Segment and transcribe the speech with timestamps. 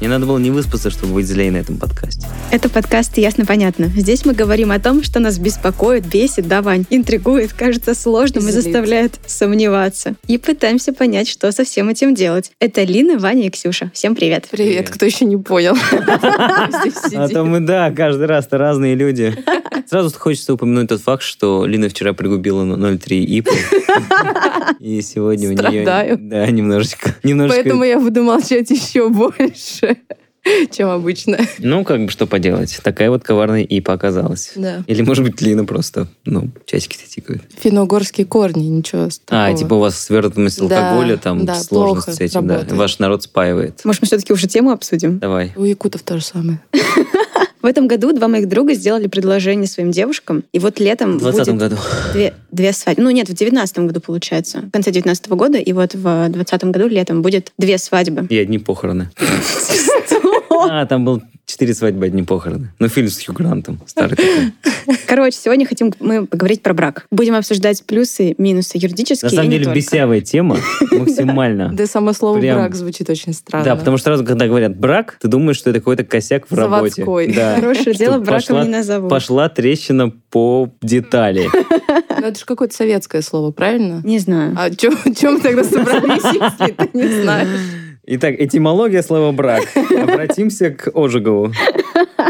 [0.00, 2.26] Мне надо было не выспаться, чтобы быть злее на этом подкасте.
[2.50, 3.86] Это подкаст «Ясно-понятно».
[3.86, 8.52] Здесь мы говорим о том, что нас беспокоит, бесит, да, Вань, интригует, кажется сложным и
[8.52, 8.64] Злит.
[8.64, 10.14] заставляет сомневаться.
[10.26, 12.52] И пытаемся понять, что со всем этим делать.
[12.60, 13.90] Это Лина, Ваня и Ксюша.
[13.94, 14.46] Всем привет.
[14.50, 15.74] Привет, кто еще не понял.
[17.16, 19.34] А то мы, да, каждый раз-то разные люди.
[19.88, 23.50] Сразу хочется упомянуть тот факт, что Лина вчера пригубила на 0,3 ипу.
[24.80, 25.82] И сегодня у нее...
[25.82, 26.18] Страдаю.
[26.20, 27.14] Да, немножечко.
[27.22, 27.62] немножечко...
[27.62, 29.96] Поэтому я буду молчать еще больше,
[30.70, 31.38] чем обычно.
[31.58, 32.78] Ну, как бы что поделать.
[32.82, 34.52] Такая вот коварная ипа оказалась.
[34.56, 34.82] Да.
[34.86, 37.42] Или, может быть, Лина просто, ну, часики-то тикают.
[37.60, 39.58] Финно-угорские корни, ничего А, такого.
[39.58, 42.54] типа у вас свертываемость Да, алкоголя, там да, сложность с этим, да.
[42.54, 42.78] работает.
[42.78, 43.80] Ваш народ спаивает.
[43.84, 45.18] Может, мы все-таки уже тему обсудим?
[45.18, 45.52] Давай.
[45.56, 46.60] У якутов то же самое.
[47.66, 51.38] В этом году два моих друга сделали предложение своим девушкам, и вот летом В 20
[51.48, 51.76] будет году.
[52.12, 53.02] две, две свадьбы.
[53.02, 54.58] Ну нет, в девятнадцатом году получается.
[54.58, 58.28] В конце девятнадцатого года, и вот в двадцатом году летом будет две свадьбы.
[58.30, 59.10] И одни похороны.
[60.68, 62.72] А, там был четыре свадьбы, одни похороны.
[62.78, 63.80] Ну, фильм с Хью Грантом.
[63.86, 64.96] Старый такой.
[65.06, 67.06] Короче, сегодня хотим мы поговорить про брак.
[67.10, 70.56] Будем обсуждать плюсы, минусы юридические На самом деле, бесявая тема
[70.90, 71.70] максимально.
[71.72, 73.64] Да и само слово Прям- брак звучит очень странно.
[73.64, 77.04] Да, потому что сразу, когда говорят брак, ты думаешь, что это какой-то косяк в работе.
[77.04, 79.08] Хорошее Что дело браком пошла- не назову.
[79.08, 81.48] Пошла трещина по детали.
[82.18, 84.00] Ну, это же какое-то советское слово, правильно?
[84.04, 84.54] Не знаю.
[84.58, 87.48] А чем мы тогда собрались, если ты не знаешь?
[88.08, 89.64] Итак, этимология слова брак.
[89.90, 91.52] Обратимся к Ожегову.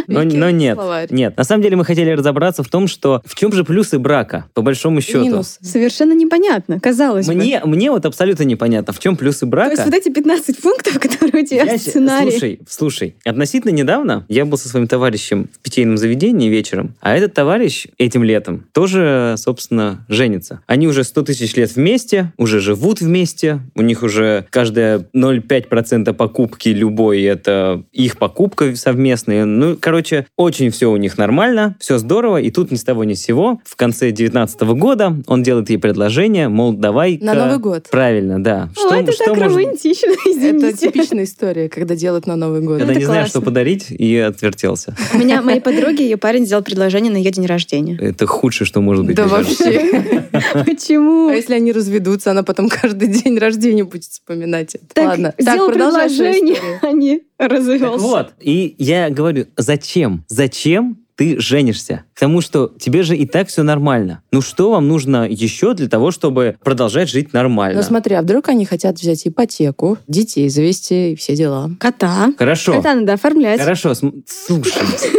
[0.06, 0.78] Но, но нет.
[1.10, 1.36] Нет.
[1.36, 4.62] На самом деле мы хотели разобраться в том, что в чем же плюсы брака, по
[4.62, 5.24] большому счету.
[5.24, 5.58] Минус.
[5.60, 7.34] Совершенно непонятно, казалось бы.
[7.34, 9.76] Мне, мне вот абсолютно непонятно, в чем плюсы брака.
[9.76, 12.30] То есть вот эти 15 пунктов, которые у тебя Я в сценарии.
[12.30, 17.34] Слушай, слушай, относительно недавно я был со своим товарищем в питейном заведении вечером, а этот
[17.34, 20.60] товарищ этим летом тоже, собственно, женится.
[20.66, 26.68] Они уже 100 тысяч лет вместе, уже живут вместе, у них уже каждая 0,5% покупки
[26.70, 29.44] любой, это их покупка совместная.
[29.44, 33.14] Ну, короче, очень все у них нормально, все здорово, и тут ни с того ни
[33.14, 37.88] с сего, в конце 19 года он делает ей предложение, мол, давай На Новый год.
[37.90, 38.70] Правильно, да.
[38.76, 40.68] О, это так может- романтично, извините.
[40.68, 42.78] Это типичная история, когда делают на Новый год.
[42.78, 44.94] когда это не знаешь, что подарить, и отвертелся.
[45.14, 47.98] У меня моей подруге ее парень сделал предложение на ее день рождения.
[48.00, 49.16] Это худшее, что может быть.
[49.16, 50.02] Да вообще.
[50.64, 51.28] Почему?
[51.28, 54.84] А если они разведутся, она потом каждый день рождения будет вспоминать это.
[54.94, 55.34] Так, Ладно.
[55.56, 57.98] Сделал предложение, а не Так развелся.
[58.04, 60.24] вот, и я говорю, зачем?
[60.28, 62.04] Зачем ты женишься?
[62.16, 64.22] К тому, что тебе же и так все нормально.
[64.32, 67.76] Ну что вам нужно еще для того, чтобы продолжать жить нормально?
[67.76, 71.70] Ну смотри, а вдруг они хотят взять ипотеку, детей завести и все дела.
[71.78, 72.32] Кота.
[72.38, 72.72] Хорошо.
[72.72, 73.60] Кота надо оформлять.
[73.60, 74.72] Хорошо, см- слушай,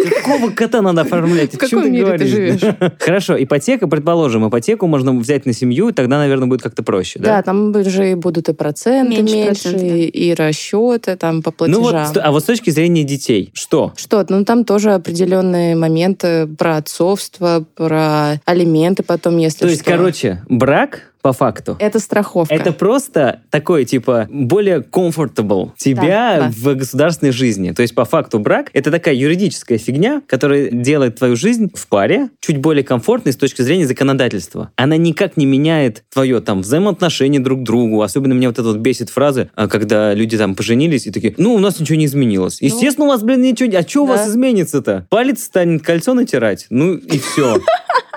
[0.09, 1.53] какого кота надо оформлять?
[1.53, 2.30] В каком мире ты говоришь?
[2.62, 2.75] живешь?
[3.00, 7.38] Хорошо, ипотека, предположим, ипотеку можно взять на семью, и тогда, наверное, будет как-то проще, Да,
[7.38, 7.41] да?
[7.44, 12.24] там же будут и проценты Меньше и, расчеты там по Ну вот, платежам.
[12.25, 13.94] а вот с точки зрения детей, что?
[13.96, 19.92] Что, ну там тоже определенные моменты про отцовство, про алименты потом, если То есть, что.
[19.92, 21.76] короче, брак по факту.
[21.80, 22.56] Это страховка.
[22.56, 26.54] Это просто такое, типа, более comfortable тебя Да, да.
[26.56, 27.72] в государственной жизни.
[27.72, 32.30] То есть, по факту, брак— это такая юридическая фигня, которая делает твою жизнь в паре
[32.40, 34.72] чуть более комфортной с точки зрения законодательства.
[34.78, 38.02] Она никак не меняет твое там взаимоотношение друг к другу.
[38.04, 41.56] Особенно меня вот это вот бесит фразы, а, когда люди там поженились и такие, ну,
[41.56, 42.62] у нас ничего не изменилось.
[42.62, 43.78] Естественно, у вас, блин, ничего...
[43.78, 44.14] А что у Да.
[44.14, 45.08] вас изменится-то?
[45.10, 46.68] Палец станет кольцо натирать?
[46.70, 47.60] Ну, и все.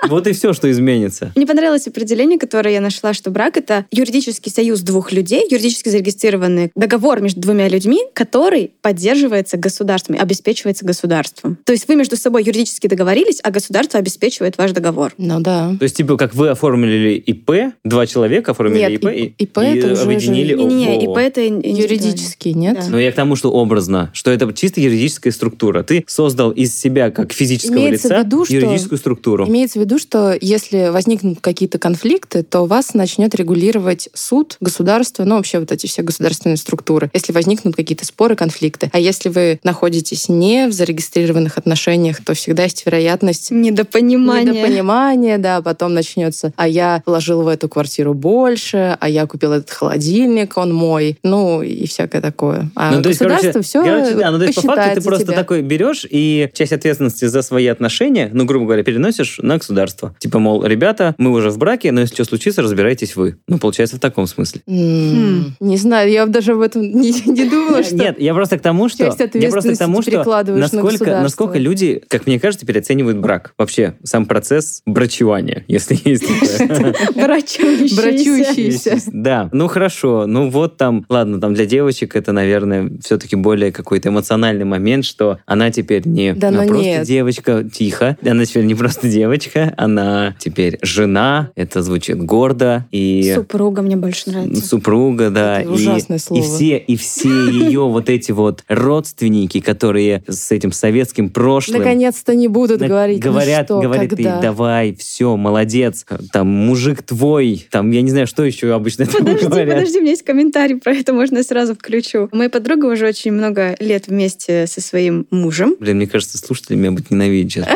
[0.07, 1.31] Вот и все, что изменится.
[1.35, 6.71] Мне понравилось определение, которое я нашла, что брак— это юридический союз двух людей, юридически зарегистрированный
[6.75, 11.57] договор между двумя людьми, который поддерживается государством, и обеспечивается государством.
[11.65, 15.13] То есть вы между собой юридически договорились, а государство обеспечивает ваш договор.
[15.17, 15.75] Ну да.
[15.79, 19.77] То есть, типа, как вы оформили ИП, два человека оформили Нет, ИП, и, ИП и
[19.77, 21.11] это уже объединили же- Не-не, ООО.
[21.13, 21.41] ИП— это.
[21.41, 22.77] Юридический, нет?
[22.79, 22.87] Да.
[22.89, 25.83] Но я к тому, что образно, что это чисто юридическая структура.
[25.83, 29.47] Ты создал из себя, как физического Имеется в лица, что- юридическую структуру.
[29.47, 35.35] Имеется в виду, что если возникнут какие-то конфликты, то вас начнет регулировать суд, государство, ну
[35.35, 38.89] вообще вот эти все государственные структуры, если возникнут какие-то споры, конфликты.
[38.93, 44.53] А если вы находитесь не в зарегистрированных отношениях, то всегда есть вероятность Недопонимание.
[44.53, 49.71] недопонимания, да, потом начнется, а я вложил в эту квартиру больше, а я купил этот
[49.71, 52.71] холодильник, он мой, ну и всякое такое.
[52.75, 55.01] А Ну, то есть, государство короче, все короче, да, ну, то есть, по факту ты
[55.01, 55.35] просто тебя.
[55.35, 59.80] такой берешь и часть ответственности за свои отношения, ну, грубо говоря, переносишь на государство.
[59.81, 60.15] Государства.
[60.19, 63.37] Типа, мол, ребята, мы уже в браке, но если что случится, разбирайтесь вы.
[63.47, 64.61] Ну, получается, в таком смысле.
[64.67, 67.95] М, Не знаю, я даже об этом не, не думала, что...
[67.95, 69.03] Нет, я просто к тому, что...
[69.33, 73.53] Я просто к тому, что перекладываешь на насколько, насколько люди, как мне кажется, переоценивают брак.
[73.57, 76.25] Вообще, сам процесс брачевания, если есть
[76.57, 76.93] такое.
[77.15, 78.01] Брачующиеся.
[78.01, 78.97] Брачующиеся.
[79.11, 84.09] Да, ну хорошо, ну вот там, ладно, там для девочек это, наверное, все-таки более какой-то
[84.09, 87.07] эмоциональный момент, что она теперь не Да, ну просто нет.
[87.07, 93.81] девочка, тихо, она теперь не просто девочка, она теперь жена, это звучит гордо, и Супруга
[93.81, 94.65] мне больше нравится.
[94.65, 96.43] супруга, да, Это и, ужасное и слово.
[96.43, 102.47] все, и все ее вот эти вот родственники, которые с этим советским прошлым Наконец-то не
[102.47, 104.35] будут на- говорить, ну говорят, что, говорят когда.
[104.35, 109.25] ей, давай, все, молодец, там, мужик твой, там, я не знаю, что еще обычно там
[109.25, 109.75] Подожди, говорят.
[109.75, 112.29] подожди, у меня есть комментарий про это, можно я сразу включу.
[112.31, 115.75] Моя подруга уже очень много лет вместе со своим мужем.
[115.79, 117.67] Блин, мне кажется, слушатели меня будут ненавидеть сейчас.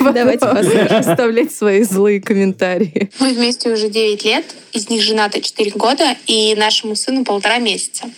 [0.00, 1.02] Давайте послушаем.
[1.30, 3.08] Вставлять свои злые комментарии.
[3.20, 8.10] Мы вместе уже 9 лет, из них женаты 4 года, и нашему сыну полтора месяца.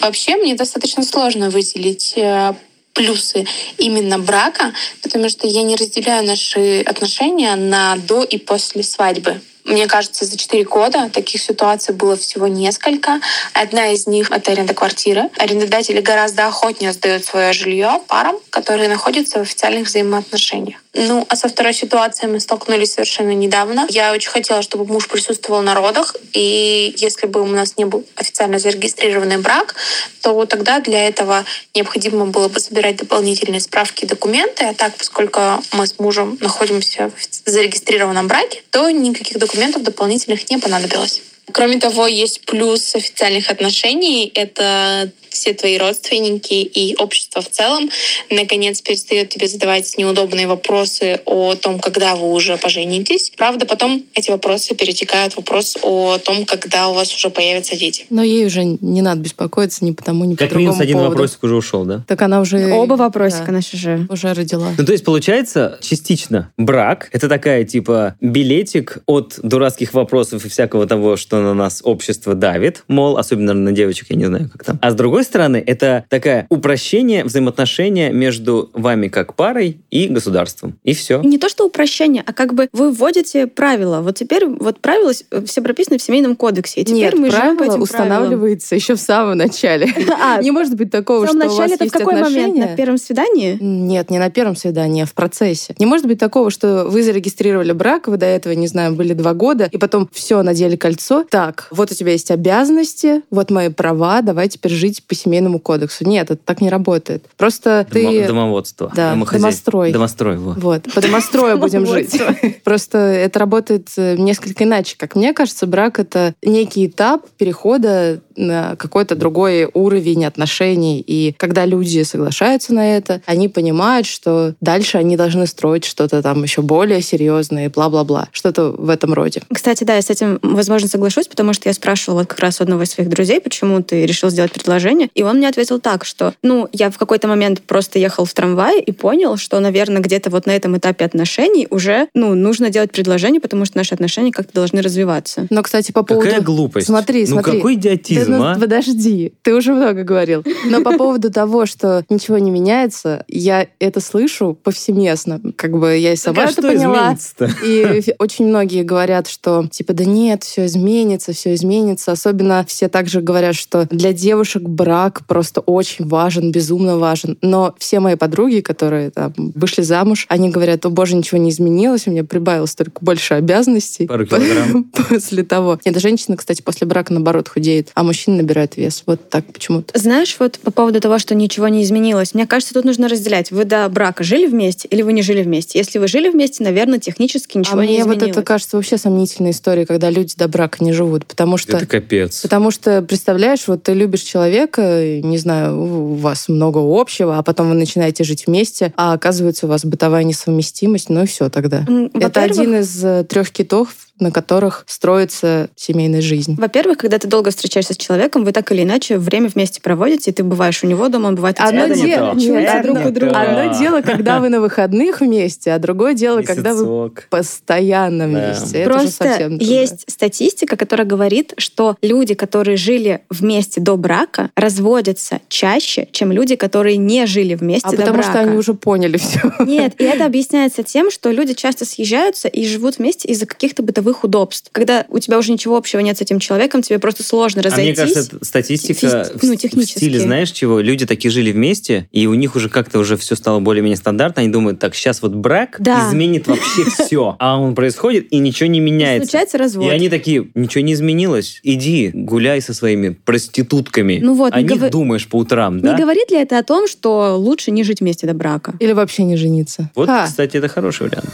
[0.00, 2.54] Вообще, мне достаточно сложно выделить э,
[2.92, 3.44] плюсы
[3.76, 4.72] именно брака,
[5.02, 9.40] потому что я не разделяю наши отношения на до и после свадьбы.
[9.64, 13.20] Мне кажется, за 4 года таких ситуаций было всего несколько.
[13.52, 15.28] Одна из них— это аренда квартиры.
[15.38, 20.82] Арендодатели гораздо охотнее сдают свое жилье парам, которые находятся в официальных взаимоотношениях.
[20.92, 23.86] Ну, а со второй ситуацией мы столкнулись совершенно недавно.
[23.90, 28.04] Я очень хотела, чтобы муж присутствовал на родах, и если бы у нас не был
[28.16, 29.76] официально зарегистрированный брак,
[30.20, 31.44] то тогда для этого
[31.74, 35.40] необходимо было бы собирать дополнительные справки и документы, а так, поскольку
[35.72, 41.22] мы с мужем находимся в зарегистрированном браке, то никаких документов дополнительных не понадобилось.
[41.52, 44.30] Кроме того, есть плюс официальных отношений.
[44.34, 47.90] Это все твои родственники и общество в целом
[48.30, 53.32] наконец перестает тебе задавать неудобные вопросы о том, когда вы уже поженитесь.
[53.36, 58.06] Правда, потом эти вопросы перетекают в вопрос о том, когда у вас уже появятся дети.
[58.10, 60.96] Но ей уже не надо беспокоиться ни по тому, ни по Как другому минимум один
[60.96, 61.10] поводу.
[61.10, 62.04] вопросик уже ушел, да?
[62.06, 62.72] Так она уже...
[62.72, 64.06] Оба вопросика да, наши же.
[64.08, 64.72] уже родила.
[64.76, 70.86] Ну, то есть, получается, частично брак— это такая, типа, билетик от дурацких вопросов и всякого
[70.86, 74.78] того, что на нас общество давит, мол, особенно на девочек, я не знаю, как там.
[74.82, 80.78] А с другой стороны, это такая упрощение взаимоотношения между вами как парой и государством.
[80.84, 81.20] И все.
[81.22, 84.00] Не то, что упрощение, а как бы вы вводите правила.
[84.00, 86.80] Вот теперь вот правила с- все прописаны в семейном кодексе.
[86.80, 89.86] И теперь Нет, мы живем по этим устанавливается еще в самом начале.
[89.86, 90.16] правилам.
[90.22, 92.26] А, Не может быть такого, что у вас есть какой момент?
[92.28, 92.66] отношения.
[92.66, 93.56] На первом свидании?
[93.60, 95.74] Нет, не на первом свидании, а в процессе.
[95.78, 99.34] Не может быть такого, что вы зарегистрировали брак, вы до этого, не знаю, были два
[99.34, 101.24] года, и потом все, надели кольцо.
[101.30, 106.06] Так, вот у тебя есть обязанности, вот мои права, давай теперь жить по семейному кодексу.
[106.08, 107.24] Нет, это так не работает.
[107.36, 108.26] Просто Домо- ты...
[108.28, 108.92] Домоводство.
[108.94, 109.92] Да, Домохозяй- домострой.
[109.92, 110.56] Домострой, вот.
[110.58, 112.22] Вот, по домострою будем жить.
[112.62, 114.94] Просто это работает э, несколько иначе.
[114.96, 121.02] Как мне кажется, брак— это некий этап перехода какой-то другой уровень отношений.
[121.06, 126.42] И когда люди соглашаются на это, они понимают, что дальше они должны строить что-то там
[126.42, 128.28] еще более серьезное, бла-бла-бла.
[128.32, 129.42] Что-то в этом роде.
[129.52, 132.90] Кстати, да, я с этим, возможно, соглашусь, потому что я спрашивала как раз одного из
[132.90, 136.90] своих друзей, почему ты решил сделать предложение, и он мне ответил так, что, ну, я
[136.90, 140.76] в какой-то момент просто ехал в трамвае и понял, что, наверное, где-то вот на этом
[140.76, 145.46] этапе отношений уже, ну, нужно делать предложение, потому что наши отношения как-то должны развиваться.
[145.50, 146.26] Но, кстати, по поводу...
[146.26, 146.86] Какая глупость.
[146.86, 147.56] Смотри, ну смотри.
[147.56, 148.58] какой идиотизм, Да ну, а?
[148.58, 150.44] Подожди, ты уже много говорил.
[150.66, 155.40] Но по поводу того, что ничего не меняется, я это слышу повсеместно.
[155.56, 157.16] Как бы я и сама Так это что поняла.
[157.64, 162.12] И очень многие говорят, что типа да нет, все изменится, все изменится.
[162.12, 167.38] Особенно все также говорят, что для девушек брак просто очень важен, безумно важен.
[167.42, 172.06] Но все мои подруги, которые там вышли замуж, они говорят, о боже, ничего не изменилось,
[172.06, 174.06] у меня прибавилось только больше обязанностей.
[174.06, 174.84] Пару килограмм.
[175.08, 175.78] После того.
[175.84, 179.04] Нет, женщина, кстати, после брака наоборот худеет, а мужчина набирает вес.
[179.06, 179.96] Вот так почему-то.
[179.96, 183.52] Знаешь, вот по поводу того, что ничего не изменилось, мне кажется, тут нужно разделять.
[183.52, 185.78] Вы до брака жили вместе или вы не жили вместе?
[185.78, 188.22] Если вы жили вместе, наверное, технически ничего а не мне изменилось.
[188.22, 191.24] вот это кажется вообще сомнительной историей, когда люди до брака не живут.
[191.24, 192.40] Потому что Это капец.
[192.42, 197.68] Потому что, представляешь, вот ты любишь человека, не знаю, у вас много общего, а потом
[197.68, 201.86] вы начинаете жить вместе, а оказывается у вас бытовая несовместимость, ну и все тогда.
[202.14, 206.56] Это один из э, трех китов, на которых строится семейная жизнь.
[206.58, 210.34] Во-первых, когда ты долго встречаешься с человеком, вы так или иначе время вместе проводите, и
[210.34, 212.34] ты бываешь у него дома, он бывает у тебя Одно Это дома.
[212.40, 213.40] нет, Это друг у друга.
[213.40, 217.26] Одно дело, когда вы на выходных вместе, а другое дело, когда вы Месяцок.
[217.30, 218.26] постоянно Да.
[218.26, 218.78] вместе.
[218.78, 219.80] Это уже Просто совсем другое.
[219.80, 226.56] есть статистика, которая говорит, что люди, которые жили вместе до брака, разводятся чаще, чем люди,
[226.56, 228.30] которые не жили вместе А до потому брака.
[228.30, 229.40] что они уже поняли все.
[229.60, 234.09] Нет, и это объясняется тем, что люди часто съезжаются и живут вместе из-за каких-то бытовых
[234.24, 234.68] удобств.
[234.72, 237.70] Когда у тебя уже ничего общего нет с этим человеком, тебе просто сложно А мне
[237.92, 237.98] разойтись.
[238.14, 239.98] кажется, это статистика Физ- в- ну, в технически.
[239.98, 240.80] стиле, знаешь чего?
[240.80, 244.42] Люди такие жили вместе, и у них уже как-то уже все стало более-менее стандартно.
[244.42, 246.08] Они думают, так, сейчас вот брак Да.
[246.08, 247.36] изменит вообще все.
[247.38, 249.26] А он происходит, и ничего не И меняется.
[249.28, 249.86] случается развод.
[249.86, 251.60] И они такие, ничего не изменилось.
[251.62, 254.18] Иди, гуляй со своими проститутками.
[254.22, 255.96] Ну вот, О не них говор- думаешь по утрам, Не да?
[255.96, 258.74] говорит ли это о том, что лучше не жить вместе до брака?
[258.80, 259.90] Или вообще не жениться.
[259.94, 260.26] Вот, Ха.
[260.26, 261.28] кстати, это хороший вариант.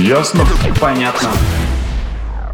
[0.00, 0.46] Ясно?
[0.80, 1.28] Понятно.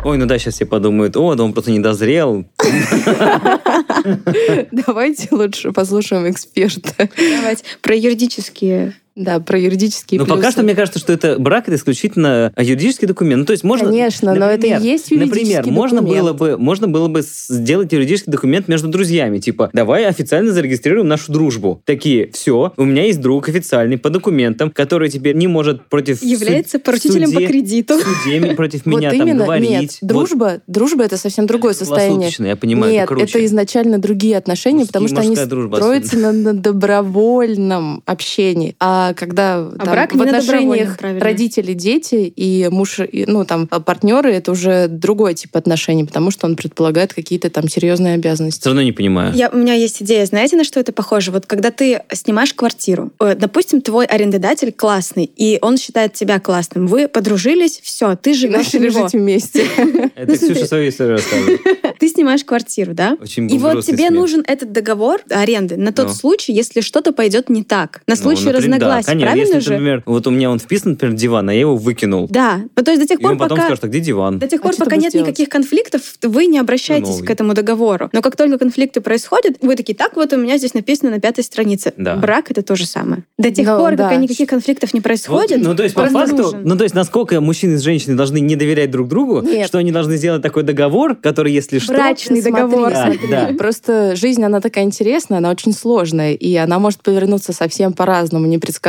[0.03, 2.45] Ой, ну да, сейчас все подумают, о, да он просто не дозрел.
[4.73, 7.09] Давайте лучше послушаем эксперта.
[7.17, 8.97] Давайте про юридические.
[9.17, 10.53] Да, про юридические Но пока плюсы.
[10.53, 13.41] что мне кажется, что это брак это исключительно юридический документ.
[13.41, 13.87] Ну, то есть можно...
[13.87, 16.23] Конечно, но это и например, есть юридический Например, можно документ.
[16.25, 19.39] было, бы, можно было бы сделать юридический документ между друзьями.
[19.39, 21.81] Типа, давай официально зарегистрируем нашу дружбу.
[21.87, 26.23] Такие, все, у меня есть друг официальный по документам, который теперь не может против...
[26.23, 27.95] Является суд- поручителем по кредиту.
[28.25, 29.71] суде против Вот меня там именно, говорить.
[29.71, 30.09] нет, Вот.
[30.09, 32.31] дружба, дружба это совсем другое Это состояние.
[32.39, 33.47] я понимаю, это Нет, круче.
[33.47, 38.77] изначально другие отношения, потому что они строятся на, на добровольном общении.
[38.79, 44.53] А когда там, брак в отношениях родители, дети и муж, и, ну там партнеры, это
[44.53, 48.61] уже другой тип отношений, потому что он предполагает какие-то там серьезные обязанности.
[48.61, 49.35] Все равно не понимаю.
[49.35, 51.31] Я, у меня есть идея, знаете, на что это похоже?
[51.31, 56.87] Вот когда ты снимаешь квартиру, э, допустим, твой арендодатель классный, и он считает тебя классным,
[56.87, 59.67] вы подружились, все, ты И живешь у начали жить вместе.
[60.17, 61.61] Это Ксюша свою историю рассказывает.
[61.99, 63.17] Ты снимаешь квартиру, да?
[63.21, 66.13] Очень И вот тебе нужен этот договор аренды на тот Ну.
[66.15, 68.03] случай, если что-то пойдет не так.
[68.07, 69.27] На Ну, случай разногласий, Да, конечно.
[69.27, 69.71] правильно Если, же?
[69.73, 72.27] например, вот у меня он вписан, например, диван, а я его выкинул.
[72.31, 72.61] Да.
[72.77, 73.69] Ну, то есть до тех И пор, он потом пока...
[73.69, 74.39] скажет, а где диван?
[74.39, 75.29] До тех А пор, пока нет делать?
[75.29, 77.27] никаких конфликтов, вы не обращаетесь новый.
[77.27, 78.09] к этому договору.
[78.13, 81.45] Но как только конфликты происходят, вы такие, так вот у меня здесь написано на пятой
[81.45, 81.93] странице.
[81.97, 82.17] Да.
[82.17, 83.25] Брак— это то же самое.
[83.39, 84.05] До тех Ну, пор, да.
[84.05, 86.61] пока никаких конфликтов не Вот, происходит, ну, то есть, по факту, нужен.
[86.65, 89.67] ну, то есть, насколько мужчины и женщины должны не доверять друг другу, Нет.
[89.67, 91.93] что они должны сделать такой договор, который, если что...
[91.93, 92.91] Брачный Смотри, договор.
[92.91, 93.29] Да, смотри.
[93.31, 93.51] да.
[93.59, 98.86] Просто жизнь, она такая интересная, она очень сложная, и она может повернуться совсем по-разному, непредсказуемо.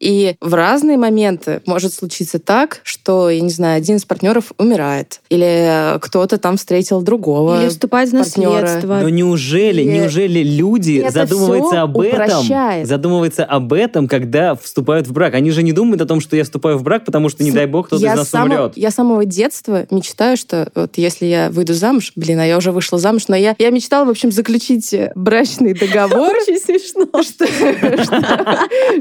[0.00, 5.20] И в разные моменты может случиться так, что, я не знаю, один из партнеров умирает,
[5.28, 7.60] или кто-то там встретил другого.
[7.62, 9.00] Или вступает в наследство.
[9.02, 12.86] Но неужели, И неужели люди это задумываются об этом, упрощает.
[12.86, 15.34] задумываются об этом, когда вступают в брак?
[15.34, 17.66] Они же не думают о том, что я вступаю в брак, потому что, не дай
[17.66, 18.72] бог, кто-то я из нас с самого- умрет.
[18.76, 22.72] Я с самого детства мечтаю, что вот если я выйду замуж, блин, а я уже
[22.72, 27.06] вышла замуж, но я, я мечтала, в общем, заключить брачный договор, Очень смешно.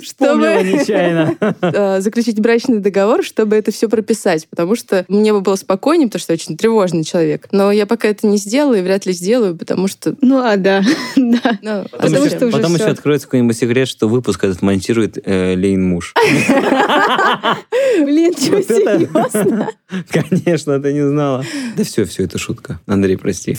[0.02, 1.36] Вспомнила чтобы нечаянно.
[1.62, 6.22] э, заключить брачный договор, чтобы это все прописать, потому что мне бы было спокойнее, потому
[6.22, 7.48] что я очень тревожный человек.
[7.51, 10.15] Но я пока это не сделаю и вряд ли сделаю, потому что...
[10.22, 10.84] Ну, а, да.
[11.15, 11.60] да.
[11.62, 15.18] ну, Потом, Потому еще, что уже потом еще откроется какой-нибудь секрет, что выпуск этот монтирует
[15.24, 16.13] э, Лейн муж.
[18.00, 19.70] Блин, что, серьезно?
[20.10, 21.44] Конечно, ты не знала.
[21.75, 22.80] Да все, все, это шутка.
[22.86, 23.58] Андрей, прости.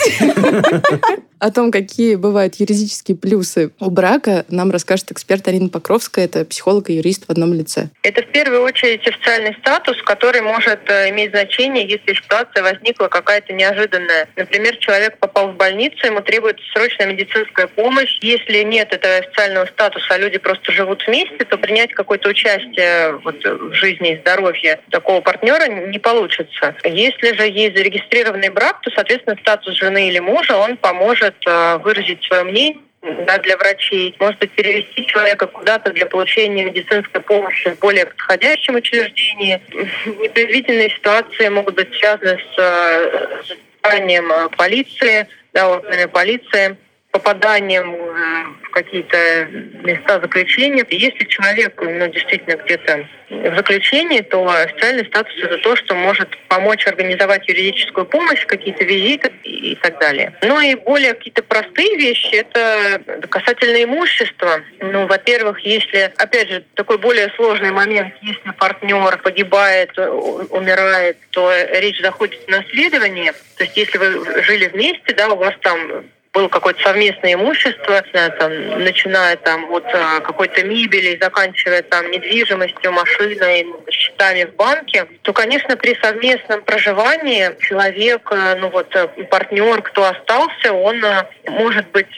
[1.39, 6.89] О том, какие бывают юридические плюсы у брака, нам расскажет эксперт Арина Покровская, это психолог
[6.89, 7.91] и юрист в одном лице.
[8.03, 13.53] Это в первую очередь официальный статус, который может э, иметь значение, если ситуация возникла какая-то
[13.53, 14.29] неожиданная.
[14.37, 18.19] Например, человек попал в больницу, ему требуется срочная медицинская помощь.
[18.23, 23.45] Если нет этого официального статуса, а люди просто живут вместе, то принять какое-то участие вот,
[23.45, 26.75] в жизни и здоровье такого партнера не получится.
[26.83, 32.23] Если же есть зарегистрированный брак, то, соответственно, статус жены или мужа, он поможет э, выразить
[32.25, 32.81] свое мнение
[33.27, 38.75] да, для врачей, может быть, перевести человека куда-то для получения медицинской помощи в более подходящем
[38.77, 39.61] учреждении.
[40.23, 43.43] Непредвиденные ситуации могут быть связаны с э,
[43.83, 46.77] заседанием э, полиции, да, органами полиции,
[47.17, 49.49] попаданием э, в какие-то
[49.83, 50.85] места заключения.
[50.91, 56.87] Если человек ну, действительно где-то в заключении, то официальный статус– это то, что может помочь
[56.87, 60.35] организовать юридическую помощь, какие-то визиты и так далее.
[60.43, 64.61] Ну и более какие-то простые вещи– это касательно имущества.
[64.81, 72.01] Ну, во-первых, если, опять же, такой более сложный момент, если партнер погибает, умирает, то речь
[72.01, 73.33] заходит о наследовании.
[73.57, 76.05] То есть если вы жили вместе, да, у вас там
[76.37, 78.03] было какое-то совместное имущество,
[78.39, 85.33] там, начиная там от а, какой-то мебели, заканчивая там недвижимостью, машиной, счетами в банке, то,
[85.33, 88.95] конечно, при совместном проживании человек, ну вот
[89.31, 91.03] партнер, кто остался, он
[91.49, 92.15] может быть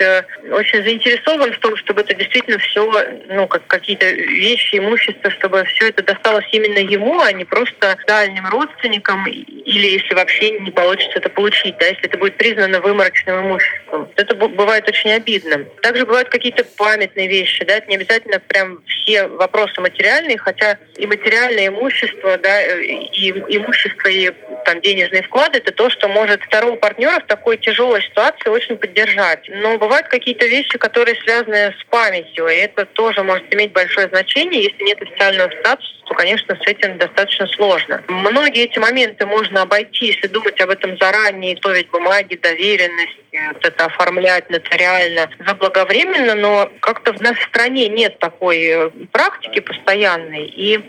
[0.51, 2.91] очень заинтересован в том, чтобы это действительно все,
[3.29, 8.47] ну, как какие-то вещи, имущество, чтобы все это досталось именно ему, а не просто дальним
[8.49, 14.08] родственникам, или если вообще не получится это получить, да, если это будет признано выморочным имуществом.
[14.17, 15.65] Это бывает очень обидно.
[15.83, 21.07] Также бывают какие-то памятные вещи, да, это не обязательно прям все вопросы материальные, хотя и
[21.07, 24.33] материальное имущество, да, и имущество, и
[24.65, 29.49] там денежные вклады, это то, что может второго партнера в такой тяжелой ситуации очень поддержать.
[29.49, 34.65] Но бывают какие-то вещи, которые связаны с памятью, и это тоже может иметь большое значение.
[34.65, 38.03] Если нет официального статуса, то, конечно, с этим достаточно сложно.
[38.09, 43.19] Многие эти моменты можно обойти, если думать об этом заранее, готовить бумаги, доверенность,
[43.53, 50.47] вот это оформлять нотариально заблаговременно, но как-то в нашей стране нет такой э, практики постоянной,
[50.47, 50.81] и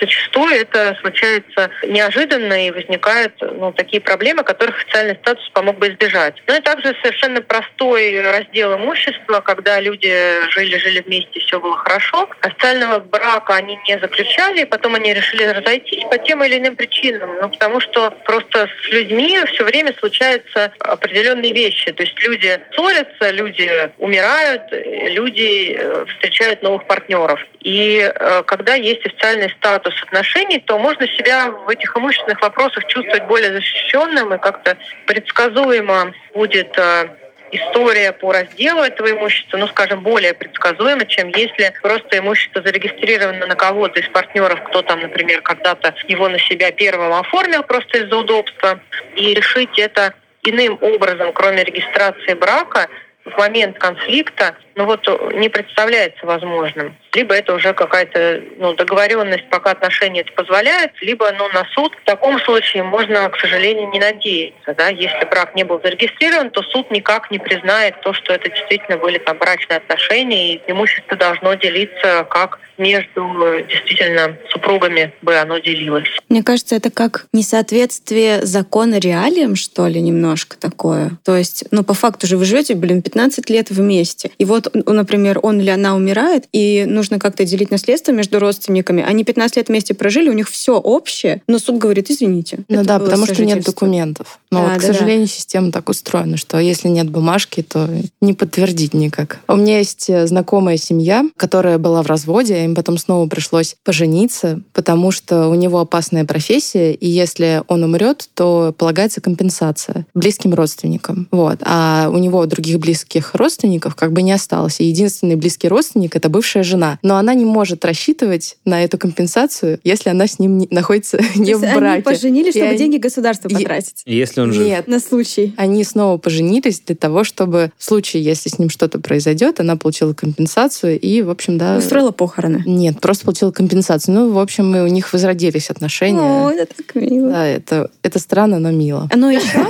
[0.00, 6.42] зачастую это случается неожиданно и возникают ну, такие проблемы, которых официальный статус помог бы избежать.
[6.46, 10.12] Ну и также совершенно простой раздел имущества, когда люди
[10.50, 12.28] жили-жили вместе, все было хорошо.
[12.40, 17.30] Официального брака они не заключали, потом они решили разойтись по тем или иным причинам.
[17.40, 21.92] Ну, потому что просто с людьми все время случаются определенные вещи.
[21.96, 27.40] То есть люди ссорятся, люди умирают, люди э, встречают новых партнеров.
[27.60, 33.24] И э, когда есть официальный статус отношений, то можно себя в этих имущественных вопросах чувствовать
[33.24, 34.76] более защищенным и как-то
[35.06, 37.08] предсказуемо будет э,
[37.50, 43.54] история по разделу этого имущества, ну, скажем, более предсказуема, чем если просто имущество зарегистрировано на
[43.54, 48.80] кого-то из партнеров, кто там, например, когда-то его на себя первым оформил просто из-за удобства,
[49.14, 50.14] и решить это
[50.48, 52.88] иным образом, кроме регистрации брака,
[53.26, 56.96] в момент конфликта, ну вот не представляется возможным.
[57.12, 61.96] Либо это уже какая-то ну, договоренность, пока отношения это позволяют, либо ну, на суд.
[61.96, 64.74] В таком случае можно, к сожалению, не надеяться.
[64.74, 64.88] Да?
[64.88, 69.18] Если брак не был зарегистрирован, то суд никак не признает то, что это действительно были
[69.18, 73.24] там брачные отношения, и имущество должно делиться как между
[73.68, 76.08] действительно супругами бы оно делилось.
[76.28, 81.12] Мне кажется, это как несоответствие закона реалиям, что ли, немножко такое.
[81.24, 83.15] То есть, ну, по факту же вы живете, блин, 15
[83.50, 84.30] лет вместе.
[84.38, 89.02] И вот, например, он или она умирает, и нужно как-то делить наследство между родственниками.
[89.02, 92.58] Они 15 лет вместе прожили, у них все общее, но суд говорит, извините.
[92.68, 94.38] Ну да, потому что нет документов.
[94.50, 95.32] Но, да, вот, к да, сожалению, да.
[95.32, 97.88] система так устроена, что если нет бумажки, то
[98.20, 99.40] не подтвердить никак.
[99.48, 104.60] У меня есть э, знакомая семья, которая была в разводе, им потом снова пришлось пожениться,
[104.72, 111.28] потому что у него опасная профессия, и если он умрет, то полагается компенсация близким родственникам.
[111.30, 111.58] Вот.
[111.62, 114.80] А у него других близких родственников как бы не осталось.
[114.80, 116.98] И единственный близкий родственник— это бывшая жена.
[117.02, 121.54] Но она не может рассчитывать на эту компенсацию, если она с ним не, находится не
[121.54, 121.86] в браке.
[121.86, 124.02] Они поженились, чтобы и деньги государства потратить.
[124.06, 124.66] Если он жив.
[124.66, 124.88] Нет.
[124.88, 125.54] На случай.
[125.56, 130.12] Они снова поженились для того, чтобы в случае, если с ним что-то произойдет, она получила
[130.12, 131.76] компенсацию и, в общем, да...
[131.76, 132.62] Устроила похороны.
[132.66, 134.14] Нет, просто получила компенсацию.
[134.14, 136.20] Ну, в общем, и у них возродились отношения.
[136.20, 137.30] О, это так мило.
[137.30, 139.08] Да, это, это странно, но мило.
[139.14, 139.66] Но еще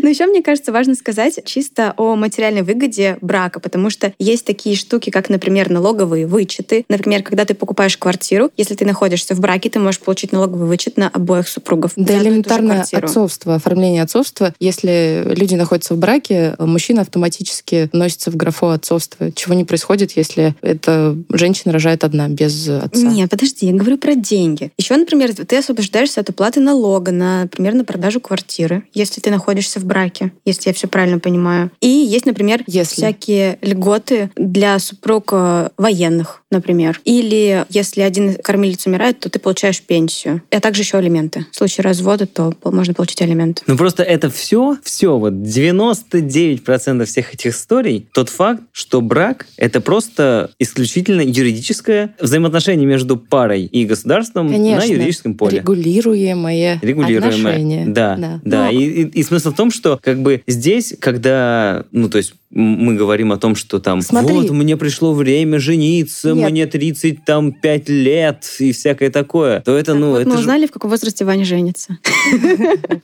[0.01, 4.75] Но еще, мне кажется, важно сказать чисто о материальной выгоде брака, потому что есть такие
[4.75, 6.85] штуки, как, например, налоговые вычеты.
[6.89, 10.97] Например, когда ты покупаешь квартиру, если ты находишься в браке, ты можешь получить налоговый вычет
[10.97, 11.91] на обоих супругов.
[11.95, 14.53] Да, элементарное отцовство, оформление отцовства.
[14.59, 19.31] Если люди находятся в браке, мужчина автоматически носится в графу отцовства.
[19.31, 23.01] Чего не происходит, если эта женщина рожает одна, без отца?
[23.01, 24.71] Нет, подожди, я говорю про деньги.
[24.77, 29.85] Еще, например, ты освобождаешься от уплаты налога, например, на продажу квартиры, если ты находишься в
[29.85, 31.71] браке, если я все правильно понимаю.
[31.81, 32.95] И есть, например, если.
[32.95, 35.33] всякие льготы для супруг
[35.77, 37.01] военных, например.
[37.03, 40.41] Или если один кормилец умирает, то ты получаешь пенсию.
[40.51, 41.45] А также еще алименты.
[41.51, 43.63] В случае развода, то можно получить алименты.
[43.67, 49.81] Ну просто это все, все, вот 99% всех этих историй, тот факт, что брак— это
[49.81, 54.85] просто исключительно юридическое взаимоотношение между парой и государством Конечно.
[54.85, 55.46] на юридическом поле.
[55.49, 57.85] Регулируемое, Регулируемое отношение.
[57.87, 58.39] Да, да.
[58.43, 58.71] да.
[58.71, 62.95] И, и, и смысл в том, что как бы здесь, когда, ну то есть мы
[62.95, 64.33] говорим о том, что там Смотри.
[64.33, 66.49] вот мне пришло время жениться, Нет.
[66.49, 70.71] мне 35 лет и всякое такое, то это, ну, вот это мы же- узнали, в
[70.71, 71.97] каком возрасте Ваня женится.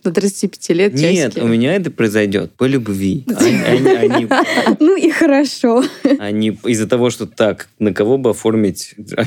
[0.03, 3.25] До 35 лет Нет, у меня это произойдет по любви.
[4.79, 5.83] Ну и хорошо.
[6.19, 8.95] они из-за того, что так, на кого бы оформить,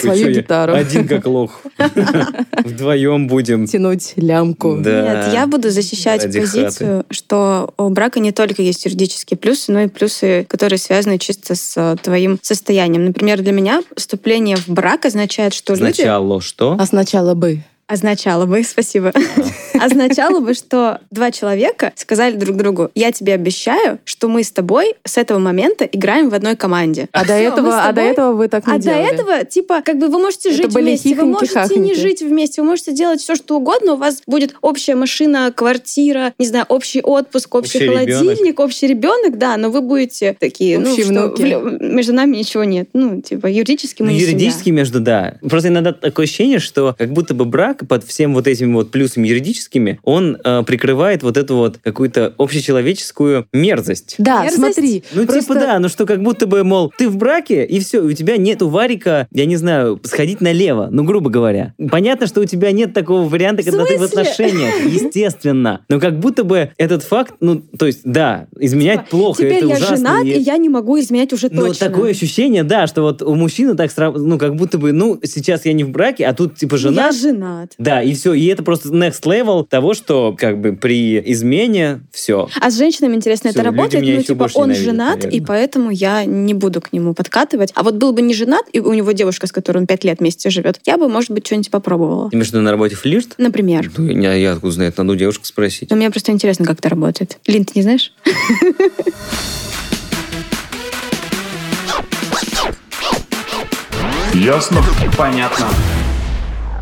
[0.00, 0.74] Свою гитару.
[0.74, 1.62] Один как лох.
[2.64, 3.66] Вдвоем будем.
[3.66, 4.76] Тянуть лямку.
[4.76, 8.86] Нет, я буду защищать позицию, что у брака не только есть
[9.28, 13.04] юридические плюсы, но и плюсы, которые связаны чисто с э, твоим состоянием.
[13.04, 15.94] Например, для меня вступление в брак означает, что люди...
[15.94, 16.76] Сначала что?
[16.78, 17.62] А сначала бы.
[17.88, 19.12] Означало бы, спасибо.
[19.80, 24.94] Означало бы, что два человека сказали друг другу, я тебе обещаю, что мы с тобой
[25.04, 27.08] с этого момента играем в одной команде.
[27.12, 28.82] А до Всё, мы этого, с а до тобой- этого вы так не А до
[28.82, 29.14] делали.
[29.14, 31.94] этого, типа, как бы вы можете жить вместе, вы можете не хихоньки-хахоньки.
[31.94, 36.46] жить вместе, вы можете делать все, что угодно, у вас будет общая машина, квартира, не
[36.46, 41.04] знаю, общий отпуск, общий, Общий холодильник, общий ребенок, да, но вы будете такие, ну, Общие
[41.06, 41.42] что внуки.
[41.42, 42.90] в лю- между нами ничего нет.
[42.92, 44.32] Ну, типа, юридически мы Ну, не семья.
[44.32, 45.36] юридически между, да.
[45.48, 49.28] Просто иногда такое ощущение, что как будто бы брак под всем вот этими вот плюсами
[49.28, 54.14] юридическими, он э, прикрывает вот эту вот какую-то общечеловеческую мерзость.
[54.18, 54.56] Да, Мерзость?
[54.74, 55.04] смотри.
[55.12, 58.00] Ну, просто- типа, да, ну что, как будто бы, мол, ты в браке, и все,
[58.00, 61.74] у тебя нету варика, я не знаю, сходить налево, ну, грубо говоря.
[61.90, 65.84] Понятно, что у тебя нет такого варианта, когда ты в отношениях, естественно.
[65.88, 69.76] Но как будто бы этот факт, ну, то есть, да, изменять плохо, Теперь это я
[69.76, 69.96] ужасно.
[69.96, 71.88] женат, и- и я не могу изменять уже но точно.
[71.88, 75.64] такое ощущение, да, что вот у мужчины так сразу, ну, как будто бы, ну, сейчас
[75.64, 77.06] я не в браке, а тут, типа, жена.
[77.06, 77.67] Я женат.
[77.78, 78.32] Да, и все.
[78.34, 82.48] И это просто next level того, что как бы при измене все.
[82.60, 84.04] А с женщинами, интересно, Всё, это работает?
[84.04, 85.46] Ну, типа, он женат, и наверное.
[85.46, 87.72] поэтому я не буду к нему подкатывать.
[87.74, 90.20] А вот был бы не женат, и у него девушка, с которой он пять лет
[90.20, 92.30] вместе живет, я бы, может быть, что-нибудь попробовала.
[92.30, 93.34] Ты имеешь в виду на работе флирт?
[93.38, 93.90] Например.
[93.96, 95.90] Ну, я, я откуда знаю, это надо у девушек спросить.
[95.90, 97.38] Но мне просто интересно, как это работает.
[97.46, 98.12] Лин, ты не знаешь?
[104.34, 104.82] Ясно?
[105.16, 105.66] Понятно.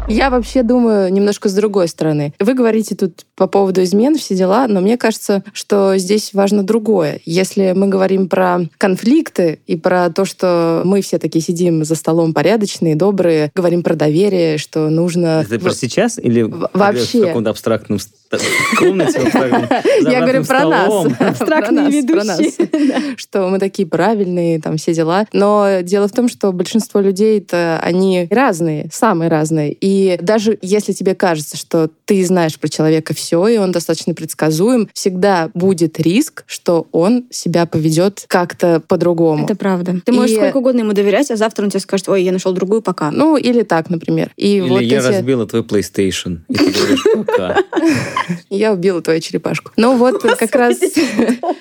[0.08, 2.32] Я вообще думаю немножко с другой стороны.
[2.38, 7.20] Вы говорите тут по поводу измен, все дела, но мне кажется, что здесь важно другое.
[7.24, 12.34] Если мы говорим про конфликты и про то, что мы все такие сидим за столом
[12.34, 15.44] порядочные, добрые, говорим про доверие, что нужно...
[15.44, 17.24] Это про сейчас или вообще.
[17.24, 18.14] в каком-то абстрактном ст-
[18.78, 19.20] комнате?
[20.02, 21.06] Я говорю про нас.
[21.18, 23.16] Абстрактные ведущие.
[23.16, 25.26] Что мы такие правильные, там все дела.
[25.32, 29.72] Но дело в том, что большинство людей-то, они разные, самые разные.
[29.72, 34.88] И даже если тебе кажется, что ты знаешь про человека все, и он достаточно предсказуем,
[34.92, 39.44] всегда будет риск, что он себя поведет как-то по-другому.
[39.44, 40.00] Это правда.
[40.04, 42.52] Ты можешь И- сколько угодно ему доверять, а завтра он тебе скажет, ой, я нашел
[42.52, 43.10] другую, пока.
[43.10, 44.30] Ну, или так, например.
[44.36, 45.06] И Или вот я эти...
[45.06, 46.38] разбила твой PlayStation.
[46.48, 47.56] И ты говоришь, пока.
[48.50, 49.72] Я убила твою черепашку.
[49.76, 50.76] Ну вот как раз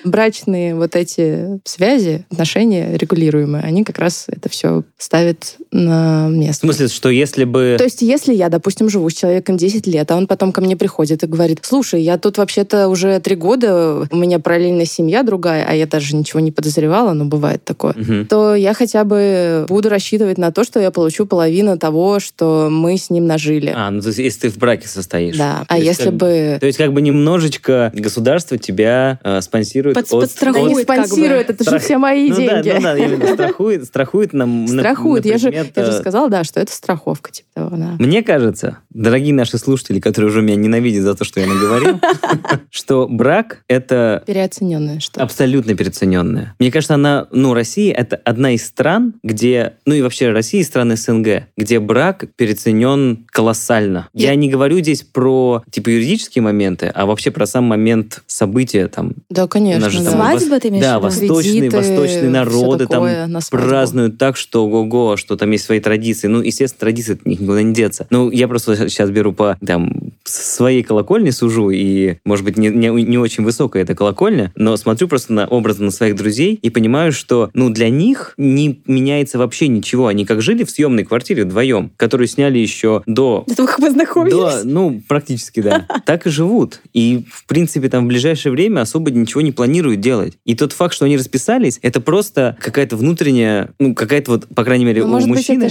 [0.04, 6.66] брачные вот эти связи, отношения регулируемые, они как раз это все ставят на В место.
[6.66, 7.76] смысле, что если бы...
[7.78, 10.76] То есть, если я, допустим, живу с человеком 10 лет, а он потом ко мне
[10.76, 15.66] приходит и говорит, слушай, я тут вообще-то уже три года, у меня параллельная семья другая,
[15.68, 18.26] а я даже ничего не подозревала, но бывает такое, Мгм.
[18.26, 22.96] то я хотя бы буду рассчитывать на то, что я получу половину того, что мы
[22.96, 23.72] с ним нажили.
[23.74, 25.36] А, ну то есть если ты в браке состоишь.
[25.36, 25.64] да.
[25.68, 26.14] А если как-
[26.60, 30.10] То есть как бы немножечко государство тебя э, спонсирует Под- от...
[30.10, 30.86] Да не подстрахует.
[30.86, 31.06] как бы.
[31.06, 32.76] спонсирует, это же Страх- все мои Ну да, деньги.
[32.76, 35.24] ну да, имею в виду, страхует, страхует нам на- Страхует.
[35.24, 37.30] на я, же, предмет, я же э, сказала, да, что это страховка.
[37.32, 37.96] Типа того, да.
[37.98, 42.00] Мне кажется, дорогие наши слушатели, которые уже меня ненавидят за то, что я наговорил,
[42.70, 46.54] что брак— это Переоцененное что абсолютно переоцененная.
[46.58, 50.96] Мне кажется, она, ну, Россия— это одна из стран, где, ну и вообще Россия— страны
[50.96, 54.08] СНГ, где брак переоценен колоссально.
[54.14, 59.12] Я, не говорю здесь про, типа, юридические моменты, а вообще про сам момент события, там,
[59.28, 59.90] Да, конечно.
[59.90, 63.06] же там Свадьба, ты имеешь да, восточные, восточные народы там
[63.50, 66.28] празднуют так, что ого-го, что там есть свои традиции.
[66.28, 68.06] Ну, естественно, традиции от них никуда не деться.
[68.10, 69.90] Ну, я просто сейчас беру по там
[70.28, 75.08] своей колокольне сужу, и, может быть, не, не, не очень высокая эта колокольня, но смотрю
[75.08, 79.68] просто на образы на своих друзей и понимаю, что, ну, для них не меняется вообще
[79.68, 80.06] ничего.
[80.08, 83.90] Они как жили в съемной квартире вдвоем, которую сняли еще до До того, как вы
[83.90, 84.36] знакомились?
[84.36, 85.86] да, ну, практически, да.
[86.06, 86.80] Так и живут.
[86.92, 90.38] И, в принципе, там в ближайшее время особо ничего не планируют делать.
[90.44, 94.84] И тот факт, что они расписались, это просто какая-то внутренняя, ну, какая-то вот, по крайней
[94.84, 95.68] мере, Ну, у мужчины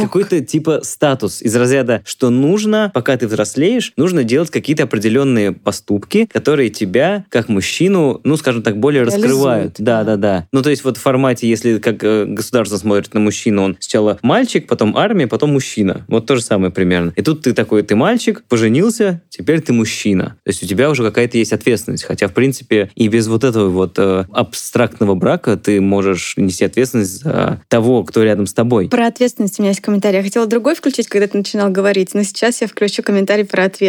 [0.00, 6.26] какой-то типа статус из разряда, что нужно, пока ты взрослеешь, нужно делать какие-то определенные поступки,
[6.32, 9.74] которые тебя, как мужчину, ну, скажем так, более Реализуют, раскрывают.
[9.78, 10.46] Да, да, да.
[10.52, 14.18] Ну, то есть вот в формате, если как э, государство смотрит на мужчину, он сначала
[14.22, 16.04] мальчик, потом армия, потом мужчина.
[16.08, 17.12] Вот то же самое примерно.
[17.16, 20.36] И тут ты такой, ты мальчик, поженился, теперь ты мужчина.
[20.44, 22.04] То есть у тебя уже какая-то есть ответственность.
[22.04, 27.22] Хотя, в принципе, и без вот этого вот э, абстрактного брака ты можешь нести ответственность
[27.22, 28.88] за того, кто рядом с тобой.
[28.88, 30.18] Про ответственность у меня есть комментарий.
[30.18, 33.87] Я хотела другой включить, когда ты начинал говорить, но сейчас я включу комментарий про ответственность.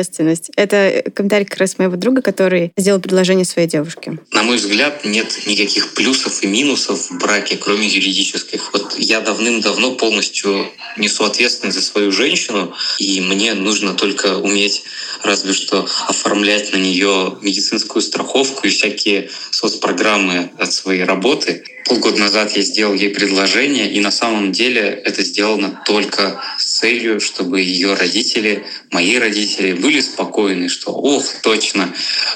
[0.56, 4.20] Это э, комментарий как раз моего друга, который сделал предложение своей девушке.
[4.32, 8.74] На мой взгляд, нет никаких плюсов и минусов в браке, кроме юридических.
[8.74, 14.84] Вот я давным-давно полностью несу ответственность за свою женщину, и мне нужно только уметь
[15.24, 21.64] разве что оформлять на нее медицинскую страховку и всякие соцпрограммы от своей работы.
[21.90, 27.20] Полгода назад я сделал ей предложение, и на самом деле это сделано только с целью,
[27.20, 31.92] чтобы ее родители, мои родители, были спокойны, что ох, точно,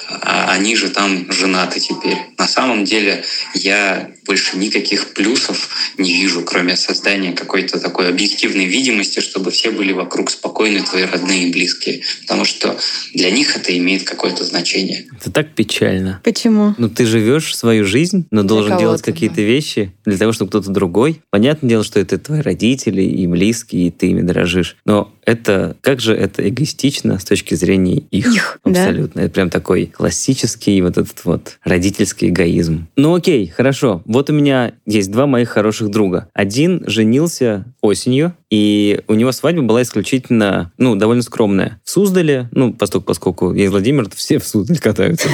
[0.09, 2.17] а они же там женаты теперь.
[2.39, 9.19] На самом деле я больше никаких плюсов не вижу, кроме создания какой-то такой объективной видимости,
[9.19, 12.01] чтобы все были вокруг спокойны, твои родные и близкие.
[12.21, 12.77] Потому что
[13.13, 15.05] для них это имеет какое-то значение.
[15.19, 16.21] Это так печально.
[16.23, 16.73] Почему?
[16.77, 21.21] Ну, ты живешь свою жизнь, но должен делать какие-то вещи для того, чтобы кто-то другой.
[21.29, 24.77] Понятное дело, что это твои родители и близкие, и ты ими дорожишь.
[24.86, 28.34] Но это, как же это эгоистично с точки зрения их.
[28.34, 28.71] Их, да.
[28.71, 29.21] Абсолютно.
[29.21, 32.88] Это прям такой классический вот этот вот родительский эгоизм.
[32.95, 34.01] Ну окей, хорошо.
[34.06, 36.29] Вот у меня есть два моих хороших друга.
[36.34, 41.81] Один женился осенью, и у него свадьба была исключительно, ну, довольно скромная.
[41.83, 45.27] В Суздале, ну, поскольку, поскольку я из Владимира, то все в Суздале катаются.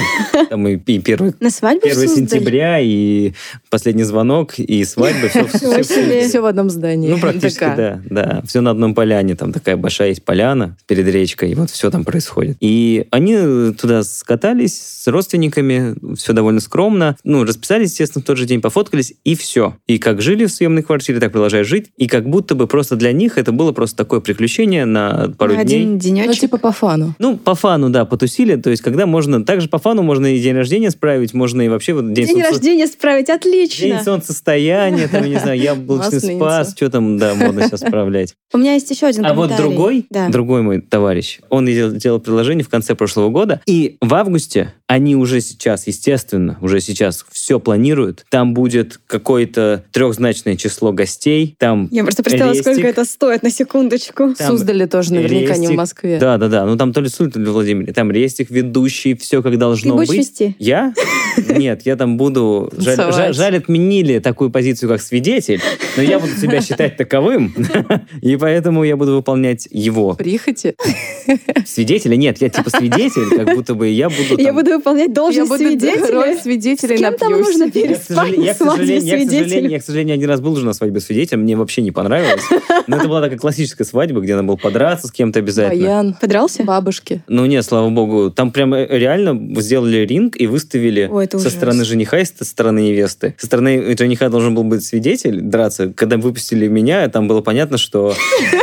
[0.50, 2.16] Там и, и первый На свадьбу 1 в Суздаль?
[2.16, 3.34] сентября, и
[3.70, 6.28] последний звонок, и свадьба, все, Ничего себе.
[6.28, 7.08] Все в одном здании.
[7.08, 8.42] Ну, практически, да, да.
[8.46, 9.36] Все на одном поляне.
[9.36, 12.56] Там такая большая есть поляна перед речкой, и вот все там происходит.
[12.58, 17.16] И они туда скатались с родственниками, все довольно скромно.
[17.22, 19.76] Ну, расписались, естественно, в тот же день, пофоткались, и все.
[19.86, 21.92] И как жили в съемной квартире, так продолжают жить.
[21.96, 25.64] И как будто бы просто для них это было просто такое приключение на пару На
[25.64, 25.76] дней.
[25.82, 26.40] один Ну, денечек.
[26.40, 27.14] типа по фану.
[27.18, 28.56] Ну, по фану, да, потусили.
[28.56, 29.44] То есть, когда можно...
[29.44, 32.50] Также по фану можно и день рождения справить, можно и вообще вот день, День солнца-
[32.50, 33.86] рождения справить, отлично.
[33.86, 38.34] День солнцестояния, там, я не знаю, яблочный спас, что там, да, модно сейчас справлять.
[38.52, 42.64] У меня есть еще один А вот другой, другой мой товарищ, он делал, делал предложение
[42.64, 48.26] в конце прошлого года, и в августе они уже сейчас, естественно, уже сейчас все планируют.
[48.28, 52.72] Там будет какое-то трехзначное число гостей, там Я просто представила, рестик.
[52.72, 54.34] сколько это стоит на секундочку.
[54.34, 55.76] Там Суздали тоже наверняка не в рестик.
[55.76, 56.18] Москве.
[56.18, 56.66] Да, да, да.
[56.66, 57.94] Ну там то ли Суль, то ли Владимир.
[57.94, 60.18] Там рестик, ведущий, все как Ты должно будешь быть.
[60.18, 60.56] вести?
[60.58, 60.92] Я?
[61.48, 62.72] Нет, я там буду...
[62.76, 65.60] Жаль, жаль- жаль, отменили такую позицию, как свидетель,
[65.96, 67.54] но я буду себя считать таковым,
[68.22, 70.14] и поэтому я буду выполнять его.
[70.14, 70.74] Прихоти.
[71.64, 72.16] Свидетеля?
[72.16, 74.36] Нет, я типа свидетель, как будто бы я буду...
[74.40, 76.12] Я буду выполнять Я должность буду свидетеля.
[76.12, 79.78] роль свидетеля С кем там нужно Я, переспать я, к сожалению, я, к сожалению, я,
[79.78, 82.42] к сожалению, один раз был уже на свадьбе свидетеля, мне вообще не понравилось.
[82.86, 85.84] Но это была такая классическая свадьба, где надо было подраться с кем-то обязательно.
[85.86, 86.16] Баян.
[86.20, 86.64] Подрался?
[86.64, 87.22] Бабушки.
[87.28, 88.30] Ну нет, слава богу.
[88.30, 91.52] Там прям э, реально сделали ринг и выставили Ой, со ужас.
[91.52, 93.34] стороны жениха и со стороны невесты.
[93.38, 95.92] Со стороны жениха должен был быть свидетель драться.
[95.94, 98.14] Когда выпустили меня, там было понятно, что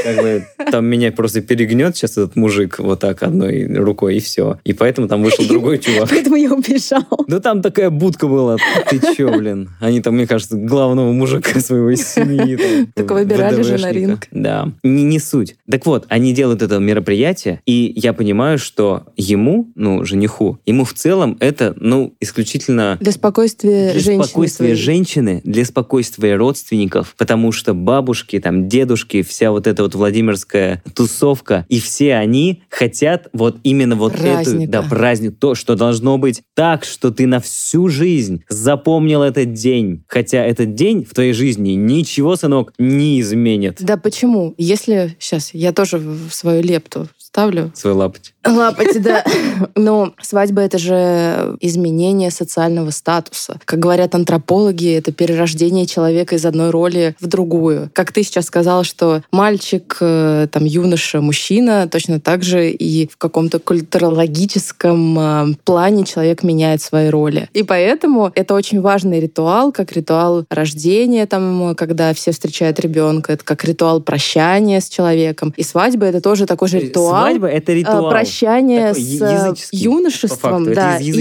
[0.04, 4.60] как бы, там меня просто перегнет сейчас этот мужик вот так одной рукой, и все.
[4.64, 6.07] И поэтому там вышел другой чувак.
[6.10, 7.04] Поэтому я убежал.
[7.28, 8.58] Да там такая будка была.
[8.90, 9.70] Ты че, блин?
[9.80, 12.58] Они там, мне кажется, главного мужика своего из семьи.
[12.94, 14.28] Так выбирали же на ринг.
[14.32, 14.72] Да.
[14.84, 15.56] Не, не суть.
[15.70, 20.94] Так вот, они делают это мероприятие, и я понимаю, что ему, ну, жениху, ему в
[20.94, 24.24] целом это, ну, исключительно Для спокойствия для женщины.
[24.24, 24.76] спокойствия своей.
[24.76, 31.66] женщины, для спокойствия родственников, потому что бабушки, там, дедушки, вся вот эта вот Владимирская тусовка,
[31.70, 34.72] и все они хотят вот именно вот эту, Праздника.
[34.72, 40.04] да, праздник, то, что должно быть так, что ты на всю жизнь запомнил этот день.
[40.08, 43.78] Хотя этот день в твоей жизни ничего, сынок, не изменит.
[43.82, 44.54] Да почему?
[44.58, 45.16] Если...
[45.20, 47.72] Сейчас, я тоже в свою лепту ставлю.
[47.76, 48.34] Свой лапоть.
[48.44, 49.24] Лапать, да.
[49.76, 53.60] Но свадьба— это же изменение социального статуса.
[53.66, 57.92] Как говорят антропологи, это перерождение человека из одной роли в другую.
[57.94, 63.18] Как ты сейчас сказала, что мальчик, э, там, юноша, мужчина, точно так же и в
[63.18, 67.50] каком-то культурологическом э, плане человек меняет свои роли.
[67.54, 73.44] И поэтому это очень важный ритуал, как ритуал рождения, там, когда все встречают ребенка, это
[73.44, 75.54] как ритуал прощания с человеком.
[75.56, 78.10] И свадьба— это тоже такой же ритуал, свадьба это ритуал.
[78.10, 80.76] прощание Такой с юношеством, факту.
[80.76, 81.12] Да, и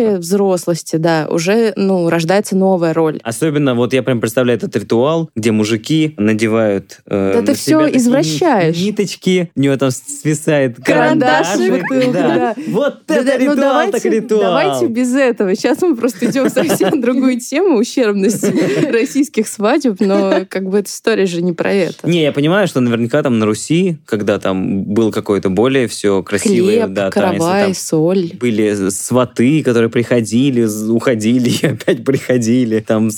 [0.00, 0.18] такое.
[0.18, 3.20] взрослости, да, уже, ну, рождается новая роль.
[3.22, 7.96] Особенно вот я прям представляю этот ритуал, где мужики надевают э, Да на ты такие
[7.98, 8.76] извращаешь.
[8.76, 11.82] ниточки, у него там свисает Карандаш карандашик.
[11.88, 12.54] бутылку, да.
[12.68, 14.42] Вот Да, это да, ну, ритуал, так ритуал.
[14.42, 15.54] давайте без этого.
[15.54, 18.52] Сейчас мы просто идем совсем другую тему ущербности
[18.90, 22.08] российских свадеб, но как бы эта история же не про это.
[22.08, 26.84] Не, я понимаю, что наверняка там на Руси, когда там был какое-то более все красивое,
[26.84, 28.32] Хлеб, да, каравай, там соль.
[28.40, 33.10] были сваты, которые приходили, уходили и опять приходили, там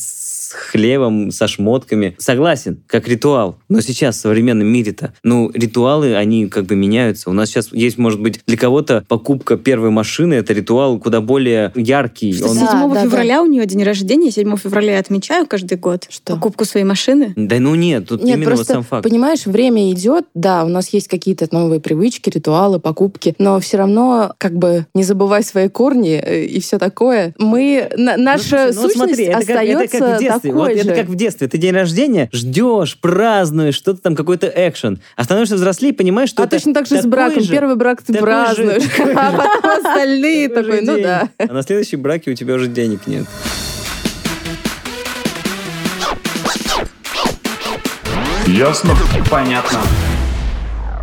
[0.47, 2.15] с хлебом, со шмотками.
[2.19, 3.59] Согласен, как ритуал.
[3.69, 7.31] Но сейчас в современном мире-то, ну, ритуалы, они как бы меняются.
[7.31, 11.73] У нас сейчас есть, может быть, для кого-то покупка первой машины, это ритуал куда более
[11.75, 12.33] яркий.
[12.33, 15.79] Что Он- 7 Да, да, февраля у нее день рождения, 7 февраля я отмечаю каждый
[15.79, 16.35] год Что?
[16.35, 17.33] покупку своей машины.
[17.37, 19.03] Да ну нет, тут Нет, именно вот просто, сам факт.
[19.03, 24.35] понимаешь, время идет, да, у нас есть какие-то новые привычки, ритуалы, покупки, но все равно,
[24.39, 27.35] как бы, не забывай свои корни э, и все такое.
[27.39, 30.51] Мы, на- Ну, наша ну, сущность смотри, это как, остается это как детстве.
[30.51, 30.89] такой Вот же.
[30.91, 31.49] это как в детстве.
[31.49, 35.01] Ты день рождения ждешь, празднуешь, что-то там какой-то экшен.
[35.17, 37.43] А становишься взрослее, понимаешь, что А это точно так же с браком.
[37.43, 41.29] же- Первый брак ты празднуешь, же- а потом остальные такой ну да.
[41.39, 43.25] А на следующем браке у тебя уже денег нет.
[48.47, 48.95] Ясно?
[49.31, 49.81] Понятно.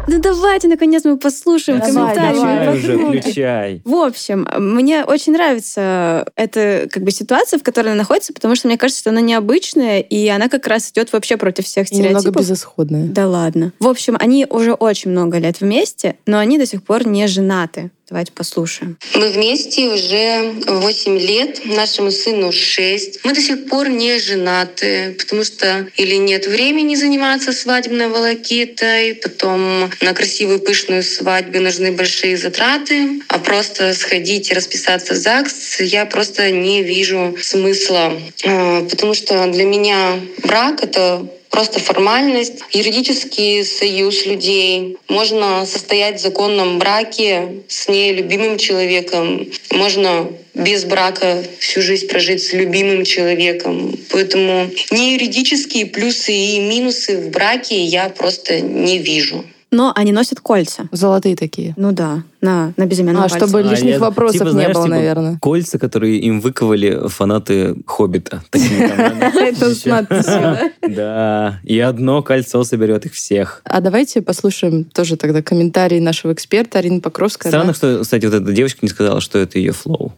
[0.08, 2.36] Ну давайте, наконец, мы послушаем Давай, комментарии.
[2.36, 2.78] давай.
[2.78, 3.82] Уже, включай.
[3.86, 8.68] В общем, мне очень нравится эта как бы ситуация, в которой она находится, потому что
[8.68, 12.20] мне кажется, что она необычная, и она как раз идет вообще против всех И немного
[12.20, 12.42] стереотипов.
[12.42, 13.08] безысходная.
[13.08, 13.72] Да ладно.
[13.80, 17.92] В общем, они уже очень много лет вместе, но они до сих пор не женаты.
[18.10, 18.98] Давайте послушаем.
[19.16, 23.22] Мы вместе уже 8 лет, нашему сыну 6.
[23.24, 29.90] Мы до сих пор не женаты, потому что или нет времени заниматься свадебной волокитой, потом
[30.02, 36.06] на красивую пышную свадьбу нужны большие затраты, а просто сходить и расписаться в ЗАГС я
[36.06, 44.26] просто не вижу смысла, А, потому что для меня брак— это просто формальность, юридический союз
[44.26, 44.98] людей.
[45.08, 49.48] Можно состоять в законном браке с нелюбимым человеком.
[49.70, 53.96] Можно без брака всю жизнь прожить с любимым человеком.
[54.10, 59.46] Поэтому ни юридические плюсы и минусы в браке я просто не вижу.
[59.74, 60.88] Но они носят кольца.
[60.92, 61.74] Золотые такие.
[61.78, 63.38] Ну да, на, на безымянном А, пальце.
[63.48, 65.40] чтобы лишних я- вопросов типа, не знаешь, было, типа, наверное.
[65.42, 68.44] Кольца, которые им выковали фанаты «Хоббита».
[68.54, 70.72] Это с надписью, да?
[70.88, 73.62] Да, и одно кольцо соберет их всех.
[73.66, 78.52] А давайте послушаем тоже тогда комментарий нашего эксперта Арины Покровской Странно, что, кстати, вот эта
[78.52, 80.14] девочка не сказала, что это ее флоу.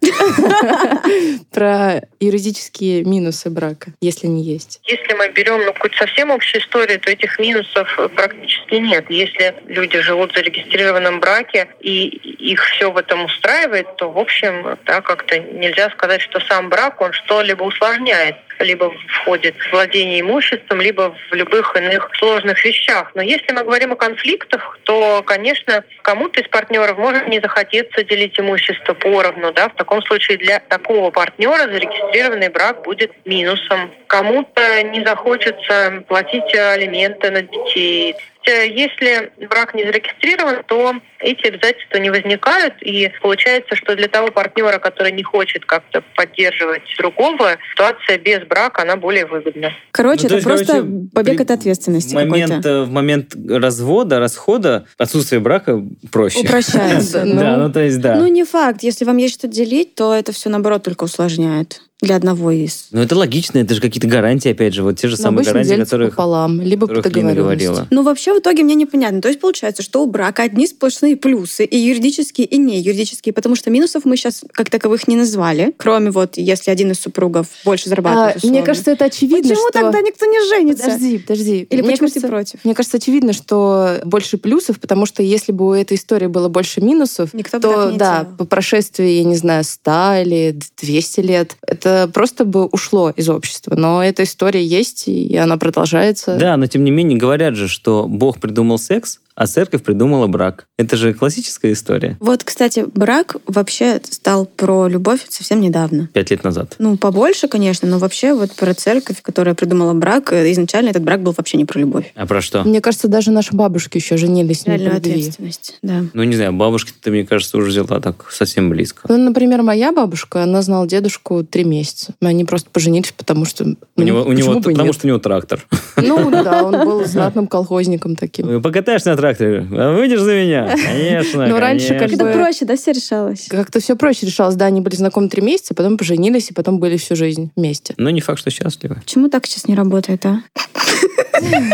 [1.52, 4.80] про юридические минусы брака, если не есть.
[4.86, 9.06] Если мы берем ну, какую-то совсем общую историю, то этих минусов практически нет.
[9.10, 14.78] Если люди живут в зарегистрированном браке и их все в этом устраивает, то, в общем,
[14.86, 20.82] да, как-то нельзя сказать, что сам брак, он что-либо усложняет либо входит в владение имуществом,
[20.82, 23.12] либо в любых иных сложных вещах.
[23.16, 28.40] Но если мы говорим о конфликтах, то, конечно, кому-то из партнеров может не захотеться делить
[28.40, 29.52] имущество поровну.
[29.52, 29.70] Да?
[29.70, 33.92] В таком случае для такого партнера зарегистрированный брак будет минусом.
[34.08, 38.16] Кому-то не захочется платить алименты на детей.
[38.48, 42.76] Э, Если брак не зарегистрирован, то эти обязательства не возникают.
[42.82, 48.84] И получается, что для того партнера, который не хочет как-то поддерживать другого, ситуация без брака,
[48.84, 49.72] она более выгодна.
[49.92, 52.70] Короче, Ну, то это есть, просто короче, побег от ответственности В момент, какой-то.
[52.70, 55.82] э, в момент развода, расхода, отсутствие брака
[56.12, 56.40] проще.
[56.40, 57.24] Упрощается.
[57.36, 58.16] Да, ну то есть да.
[58.16, 58.82] Ну, не факт.
[58.84, 62.88] Если вам есть что делить, то это все, наоборот, только усложняет для одного из.
[62.92, 65.54] Ну это логично, это же какие-то гарантии, опять же, вот те же Но самые обычно
[65.64, 67.38] гарантии, которых, пополам, либо по договоренности.
[67.38, 67.88] говорила.
[67.90, 69.22] Ну, вообще, в итоге мне непонятно.
[69.22, 73.56] То есть, получается, что у брака одни сплошные плюсы, и юридические, и не юридические, потому
[73.56, 77.86] что минусов мы сейчас как таковых не назвали, кроме вот, если один из супругов больше
[77.88, 78.36] А, зарабатывает.
[78.44, 78.66] мне условно.
[78.66, 79.80] кажется, это очевидно, Почему что...
[79.82, 80.84] тогда никто не женится?
[80.84, 81.60] Подожди, подожди.
[81.70, 82.60] Или мне почему кажется, ты против?
[82.66, 86.82] Мне кажется, очевидно, что больше плюсов, потому что если бы у этой истории было больше
[86.82, 88.36] минусов, Никто бы то так не да, делал.
[88.38, 89.92] по прошествии, я не знаю, 100
[90.24, 93.76] или 200 лет, это просто бы ушло из общества.
[93.76, 96.38] Но эта история есть, и она продолжается.
[96.38, 100.68] Да, но тем не менее говорят же, что Бог придумал секс, а церковь придумала брак.
[100.78, 102.18] Это же классическая история.
[102.20, 106.10] Вот, кстати, брак вообще стал про любовь совсем недавно.
[106.14, 106.76] Пять лет назад.
[106.80, 111.22] Ну, побольше, конечно, но вообще вот про церковь, которая придумала брак, э, изначально этот брак
[111.22, 112.12] был вообще не про любовь.
[112.16, 112.64] А про что?
[112.64, 114.98] Мне кажется, даже наши бабушки еще женились не любви.
[114.98, 116.06] ответственность, да.
[116.14, 119.06] Ну, не знаю, бабушка ты, мне кажется, уже взяла так совсем близко.
[119.10, 122.14] Ну, например, моя бабушка, она знала дедушку три месяца.
[122.22, 123.66] Они просто поженились, потому что...
[123.66, 124.96] У ну, него, у него, бы потому нет?
[124.96, 125.66] что у него трактор.
[125.98, 128.62] Ну да, он был знатным колхозником таким.
[128.62, 129.68] Покатаешься на тракторе.
[129.72, 130.76] А выйдешь за меня?
[130.86, 132.16] Конечно, Ну, раньше как конечно.
[132.16, 133.48] Это бы- проще, да, все решалось?
[133.50, 134.56] Как-то все проще решалось.
[134.56, 137.94] Да, они были знакомы три месяца, потом поженились, и потом были всю жизнь вместе.
[137.98, 138.96] Но не факт, что счастливы.
[138.96, 140.42] Почему так сейчас не работает, а?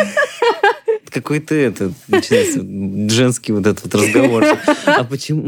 [1.10, 4.46] Какой-то это, начинается женский вот этот вот разговор.
[4.86, 5.48] А почему?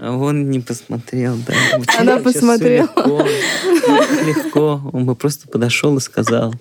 [0.00, 1.54] А он не посмотрел, да.
[1.78, 2.82] Почему Она посмотрела.
[2.96, 3.26] Легко,
[4.26, 4.80] легко.
[4.92, 6.54] Он бы просто подошел и сказал.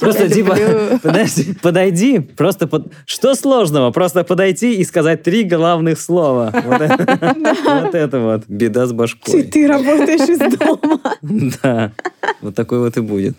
[0.00, 2.92] Просто тебя типа, подожди, подойди, просто под...
[3.06, 3.90] что сложного?
[3.90, 6.52] Просто подойти и сказать три главных слова.
[6.54, 8.42] Вот это вот.
[8.48, 9.42] Беда с башкой.
[9.44, 11.00] ты работаешь из дома.
[11.62, 11.92] Да,
[12.40, 13.36] вот такой вот и будет.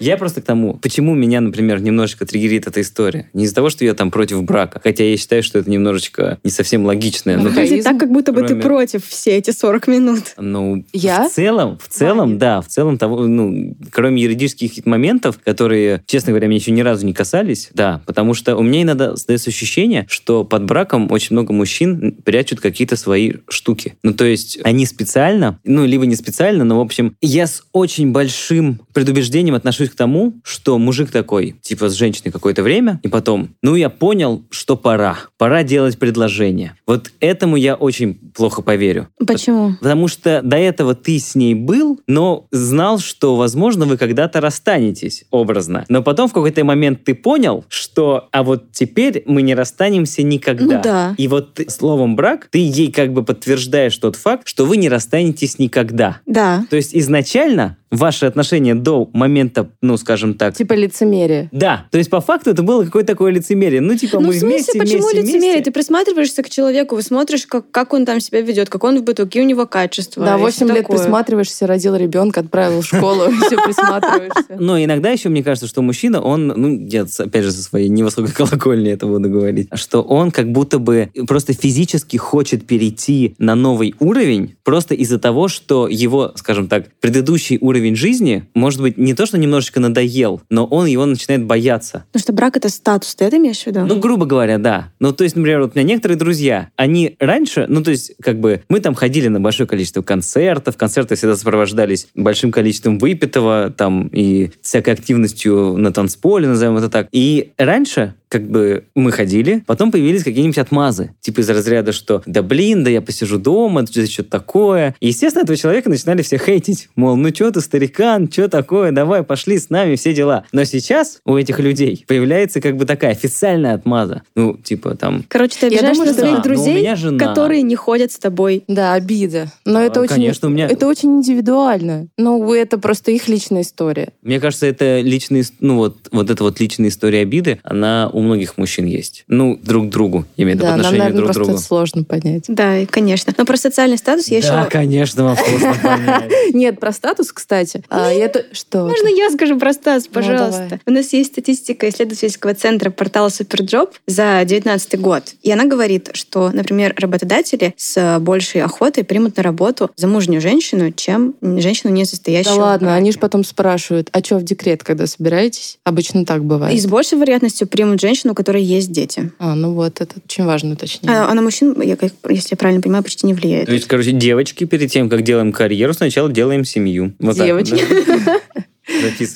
[0.00, 3.30] Я просто к тому, почему меня, например, немножечко триггерит эта история.
[3.32, 6.50] Не из-за того, что я там против брака, хотя я считаю, что это немножечко не
[6.50, 7.36] совсем логичное.
[7.36, 10.22] Ну, есть, Выглядит так, как будто бы ты кроме- против все эти 40 минут.
[10.38, 11.28] ну, Я?
[11.28, 16.48] в целом, в целом, да, в целом того, ну, кроме юридических моментов, которые, честно говоря,
[16.48, 20.44] меня еще ни разу не касались, да, потому что у меня иногда создается ощущение, что
[20.44, 23.94] под браком очень много мужчин прячут какие-то свои штуки.
[24.02, 28.12] Ну, то есть они специально, ну, либо не специально, но, в общем, я с очень
[28.12, 33.50] большим предубеждением отношусь к тому, что мужик такой, типа, с женщиной какое-то время, и потом,
[33.62, 35.18] ну, я понял, что пора.
[35.38, 36.74] Пора делать предложение.
[36.86, 39.08] Вот этому я очень плохо поверю.
[39.26, 39.74] Почему?
[39.80, 45.24] Потому что до этого ты с ней был, но знал, что, возможно, вы когда-то расстанетесь,
[45.30, 45.84] образно.
[45.88, 50.76] Но потом в какой-то момент ты понял, что а вот теперь мы не расстанемся никогда.
[50.76, 51.14] Ну да.
[51.18, 54.88] И вот ты, словом брак, ты ей как бы подтверждаешь тот факт, что вы не
[54.88, 56.20] расстанетесь никогда.
[56.26, 56.64] Да.
[56.70, 61.48] То есть изначально ваши отношения до момента, ну, скажем так, Типа лицемерие.
[61.52, 63.80] да, то есть по факту это было какое-то такое лицемерие.
[63.80, 65.40] Ну, типа, Ну, мы в смысле, вместе, почему вместе, лицемерие?
[65.52, 65.62] вместе.
[65.64, 69.04] Ты присматриваешься к человеку, вы смотришь, как, как он там себя ведет, как он в
[69.04, 70.24] быту, какие у него качества.
[70.24, 70.98] Да, и 8 всё лет такое.
[70.98, 74.56] присматриваешься, родил ребенка, отправил в школу, все присматриваешься.
[74.58, 78.32] Но иногда еще мне кажется, что мужчина, он, ну, я опять же со своей невысокой
[78.32, 83.94] колокольни это буду говорить, что он как будто бы просто физически хочет перейти на новый
[84.00, 89.26] уровень просто из-за того, что его, скажем так, предыдущий уровень жизни, может быть, не то,
[89.26, 92.04] что немножечко надоел, но он его начинает бояться.
[92.12, 93.86] Потому что брак— это статус, ты это имеешь в виду?
[93.86, 94.92] Ну, грубо говоря, да.
[95.00, 98.40] Ну, то есть, например, вот у меня некоторые друзья, они раньше, ну, то есть, как
[98.40, 104.08] бы, мы там ходили на большое количество концертов, концерты всегда сопровождались большим количеством выпитого, там,
[104.08, 107.08] и всякой активностью на танцполе, назовем это так.
[107.12, 112.42] И раньше, как бы, мы ходили, потом появились какие-нибудь отмазы, типа из разряда, что, да
[112.42, 114.94] блин, да я посижу дома, это что-то такое.
[115.00, 116.88] И, естественно, этого человека начинали все хейтить.
[116.96, 120.44] Мол, ну что ты, старикан, что такое, давай, пошли с нами, все дела.
[120.52, 124.22] Но сейчас у этих людей появляется как бы такая официальная отмаза.
[124.34, 125.24] Ну, типа там...
[125.28, 128.64] Короче, ты Я обижаешь думаю, своих да, но у друзей, которые не ходят с тобой.
[128.68, 129.52] Да, обида.
[129.64, 132.08] Но А, это очень, конечно, у меня- это очень индивидуально.
[132.16, 134.08] Ну, это просто их личная история.
[134.22, 138.56] Мне кажется, это личная, ну вот, вот эта вот личная история обиды, она у многих
[138.56, 139.24] мужчин есть.
[139.28, 141.44] Ну, друг к другу, я имею в виду, по Да, нам, наверное, друг к просто
[141.44, 141.58] другу.
[141.58, 142.44] это сложно понять.
[142.48, 143.34] Да, и, конечно.
[143.36, 144.70] Но про социальный статус я да, еще...
[144.70, 146.32] конечно, вам сложно понять.
[146.54, 147.84] Нет, про статус, кстати.
[147.90, 148.86] а, то- Что?
[148.88, 150.80] Можно я скажу про статус, Ну, пожалуйста?
[150.86, 155.24] У нас есть статистика исследовательского центра портала Суперджоb за 2019 год.
[155.42, 161.34] И она говорит, что, например, работодатели с большей охотой примут на работу замужнюю женщину, чем
[161.42, 165.78] женщину, не состоящую Да ладно, они же потом спрашивают, а что в декрет, когда собираетесь?
[165.84, 166.74] Обычно так бывает.
[166.74, 169.32] И с большей вероятностью примут женщину, у которой есть дети.
[169.38, 171.18] А, ну вот, это очень важно уточнение.
[171.18, 173.66] А, а на мужчин, я, как- если я правильно понимаю, почти не влияет.
[173.66, 177.12] То есть, короче, девочки перед тем, как делаем карьеру, сначала делаем семью.
[177.18, 177.82] Вот так Девочки.
[178.24, 178.40] да?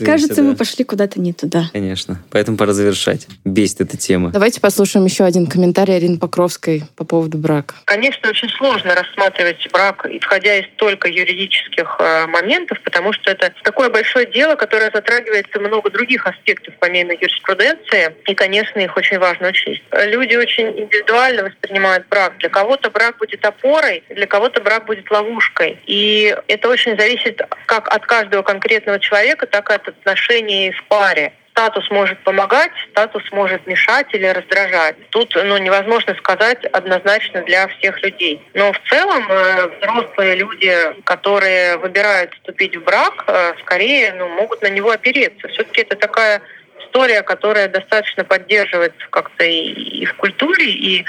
[0.04, 1.64] Кажется, мы пошли куда-то не туда.
[1.72, 2.22] Конечно.
[2.30, 3.26] Поэтому пора завершать.
[3.44, 4.30] Бесит эта тема.
[4.30, 7.74] Давайте послушаем еще один комментарий Арины Покровской по поводу брака.
[7.84, 13.90] Конечно, очень сложно рассматривать брак, исходя из только юридических э, моментов, потому что это такое
[13.90, 19.82] большое дело, которое затрагивается много других аспектов помимо юриспруденции, и, конечно, их очень важно учесть.
[19.92, 22.38] Люди очень индивидуально воспринимают брак.
[22.38, 25.78] Для кого-то брак будет опорой, для кого-то брак будет ловушкой.
[25.86, 31.32] И это очень зависит как от каждого конкретного человека, так и от отношений в паре
[31.60, 34.96] статус может помогать, статус может мешать или раздражать.
[35.10, 38.40] Тут ну, невозможно сказать однозначно для всех людей.
[38.54, 40.74] Но в целом э, взрослые люди,
[41.04, 45.48] которые выбирают вступить в брак, э, скорее ну, могут на него опереться.
[45.48, 46.40] Все-таки это такая
[46.82, 51.04] история, которая достаточно поддерживается как-то и, и в культуре, и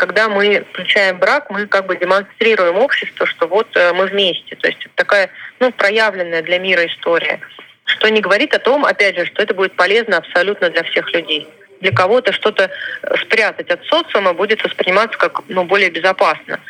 [0.00, 4.56] когда мы включаем брак, мы как бы демонстрируем обществу, что вот э, мы вместе.
[4.56, 5.28] То есть это такая
[5.58, 7.38] ну, проявленная для мира история.
[7.84, 11.46] Что не говорит о том, опять же, что это будет полезно абсолютно для всех людей.
[11.82, 16.60] Для кого-то что-то э, спрятать от социума будет восприниматься как ну, более безопасно.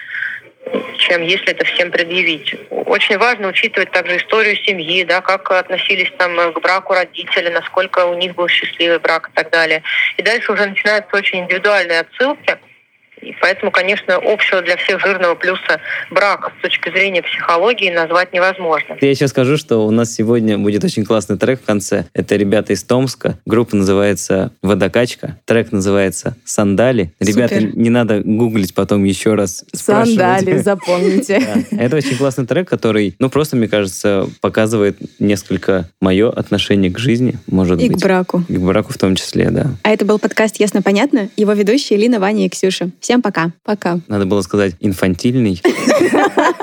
[0.99, 2.57] чем если это всем предъявить.
[2.71, 8.15] Очень важно учитывать также историю семьи, да, как относились там к браку родители, насколько у
[8.15, 9.85] них был счастливый брак и так далее.
[10.17, 12.59] И дальше уже начинаются очень индивидуальные отсылки–
[13.23, 18.97] и поэтому, конечно, общего для всех жирного плюса брака с точки зрения психологии назвать невозможно.
[19.01, 22.07] Я сейчас скажу, что у нас сегодня будет очень классный трек в конце.
[22.15, 23.39] Это ребята из Томска.
[23.47, 25.39] Группа называется «Водокачка».
[25.45, 27.13] Трек называется «Сандали».
[27.21, 27.77] Ребята, Супер.
[27.77, 29.65] не надо гуглить потом еще раз.
[29.73, 31.41] Сандали, запомните.
[31.71, 31.77] Да.
[31.79, 37.35] Это очень классный трек, который, ну, просто, мне кажется, показывает несколько мое отношение к жизни,
[37.47, 37.99] может И быть.
[37.99, 38.45] к браку.
[38.49, 39.67] И к браку в том числе, да.
[39.83, 41.29] А это был подкаст «Ясно-понятно».
[41.37, 42.91] Его ведущие Лина, Ваня и Ксюша.
[43.11, 43.51] Всем пока.
[43.65, 43.99] Пока.
[44.07, 45.61] Надо было сказать инфантильный.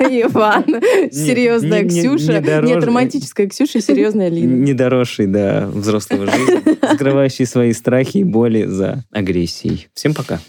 [0.00, 0.64] Иван,
[1.12, 2.40] серьезная Ксюша.
[2.62, 4.54] Нет, романтическая Ксюша, серьезная Лина.
[4.54, 6.62] недоросший до взрослого жизни,
[6.94, 9.88] скрывающий свои страхи и боли за агрессией.
[9.92, 10.40] Всем пока.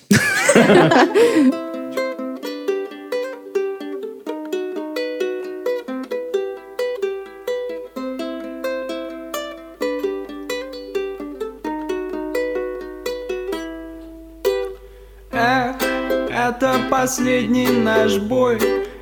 [17.01, 18.57] Последний наш бой.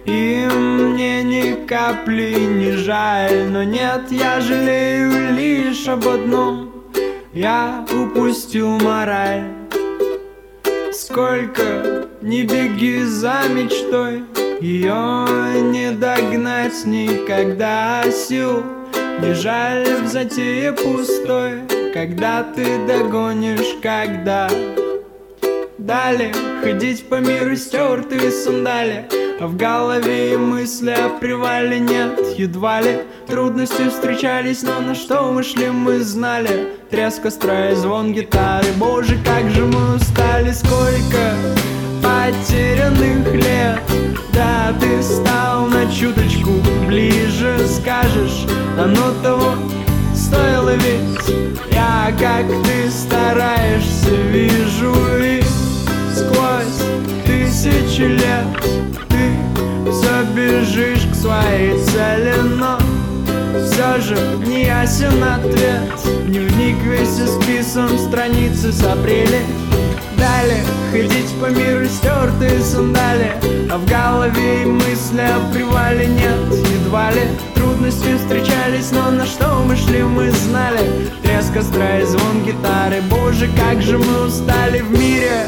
[0.06, 6.72] И мне ни капли не жаль Но нет, я жалею лишь об одном.
[7.34, 9.46] Я упустил мораль.
[10.94, 14.24] Сколько не беги за мечтой
[14.62, 15.26] Ее
[15.74, 18.64] не догнать никогда сил.
[19.22, 24.48] Не жаль в затее пустой Когда ты догонишь, когда
[25.88, 29.06] Далее ходить по миру стертые сандали.
[29.40, 35.44] А в голове мысли о привале нет Едва ли трудности встречались Но на что мы
[35.44, 36.74] шли, мы знали.
[36.90, 38.68] Треск костра и звон гитары.
[38.76, 40.52] Боже, как же мы устали.
[40.52, 41.34] Сколько
[42.04, 43.80] потерянных лет.
[44.34, 46.52] Да, ты стал на чуточку
[46.86, 47.66] ближе.
[47.66, 48.46] Скажешь,
[48.78, 49.54] оно того
[50.14, 51.30] стоило ведь.
[51.72, 55.37] Я, как ты стараешься, вижу и
[57.68, 58.46] тысячи лет.
[59.10, 62.78] Ты все бежишь к своей цели, но
[63.66, 64.16] все же
[64.46, 65.84] не ясен ответ.
[66.28, 69.42] Дневник весь исписан, страницы с апреля
[70.18, 73.34] Далее ходить по миру стертые сандали.
[73.72, 77.22] А в голове и мысли о привале нет Едва ли.
[77.56, 81.10] Трудности встречались, но на что мы шли, мы знали.
[81.24, 83.02] Треск костра и звон гитары.
[83.10, 85.48] Боже, как же мы устали в мире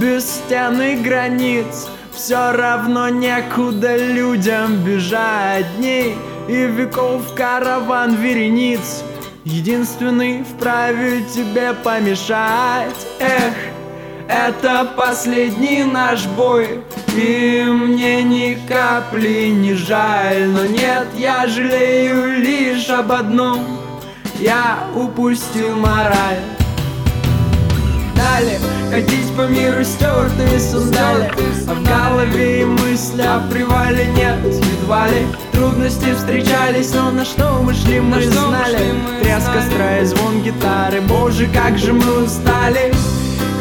[0.00, 1.88] без стен и границ.
[2.12, 5.66] Все равно некуда людям бежать.
[5.76, 6.14] Дней
[6.48, 9.02] И веков караван верениц.
[9.44, 13.06] Единственный вправе тебе помешать.
[13.18, 13.54] Эх,
[14.28, 16.80] это последний наш бой.
[17.16, 20.48] И мне ни капли не жаль.
[20.48, 23.80] Но нет, я жалею лишь об одном.
[24.40, 26.63] Я упустил мораль
[28.34, 28.58] Далее
[28.90, 31.30] ходить по миру стертые сандали.
[31.68, 37.60] А в голове и мысли о привале нет Едва ли трудности встречались Но на что
[37.62, 38.96] мы шли, мы знали.
[39.22, 41.00] Треск костра и звон гитары.
[41.02, 42.92] Боже, как же мы устали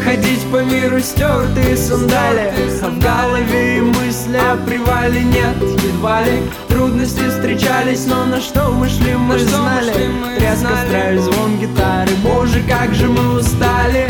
[0.03, 2.51] Ходить по миру стертые сандали.
[2.81, 8.71] А в голове и мысли о привале нет Едва ли трудности встречались Но на что
[8.71, 9.93] мы шли, мы знали.
[10.39, 12.11] Треск костра и звон гитары.
[12.23, 14.09] Боже, как же мы устали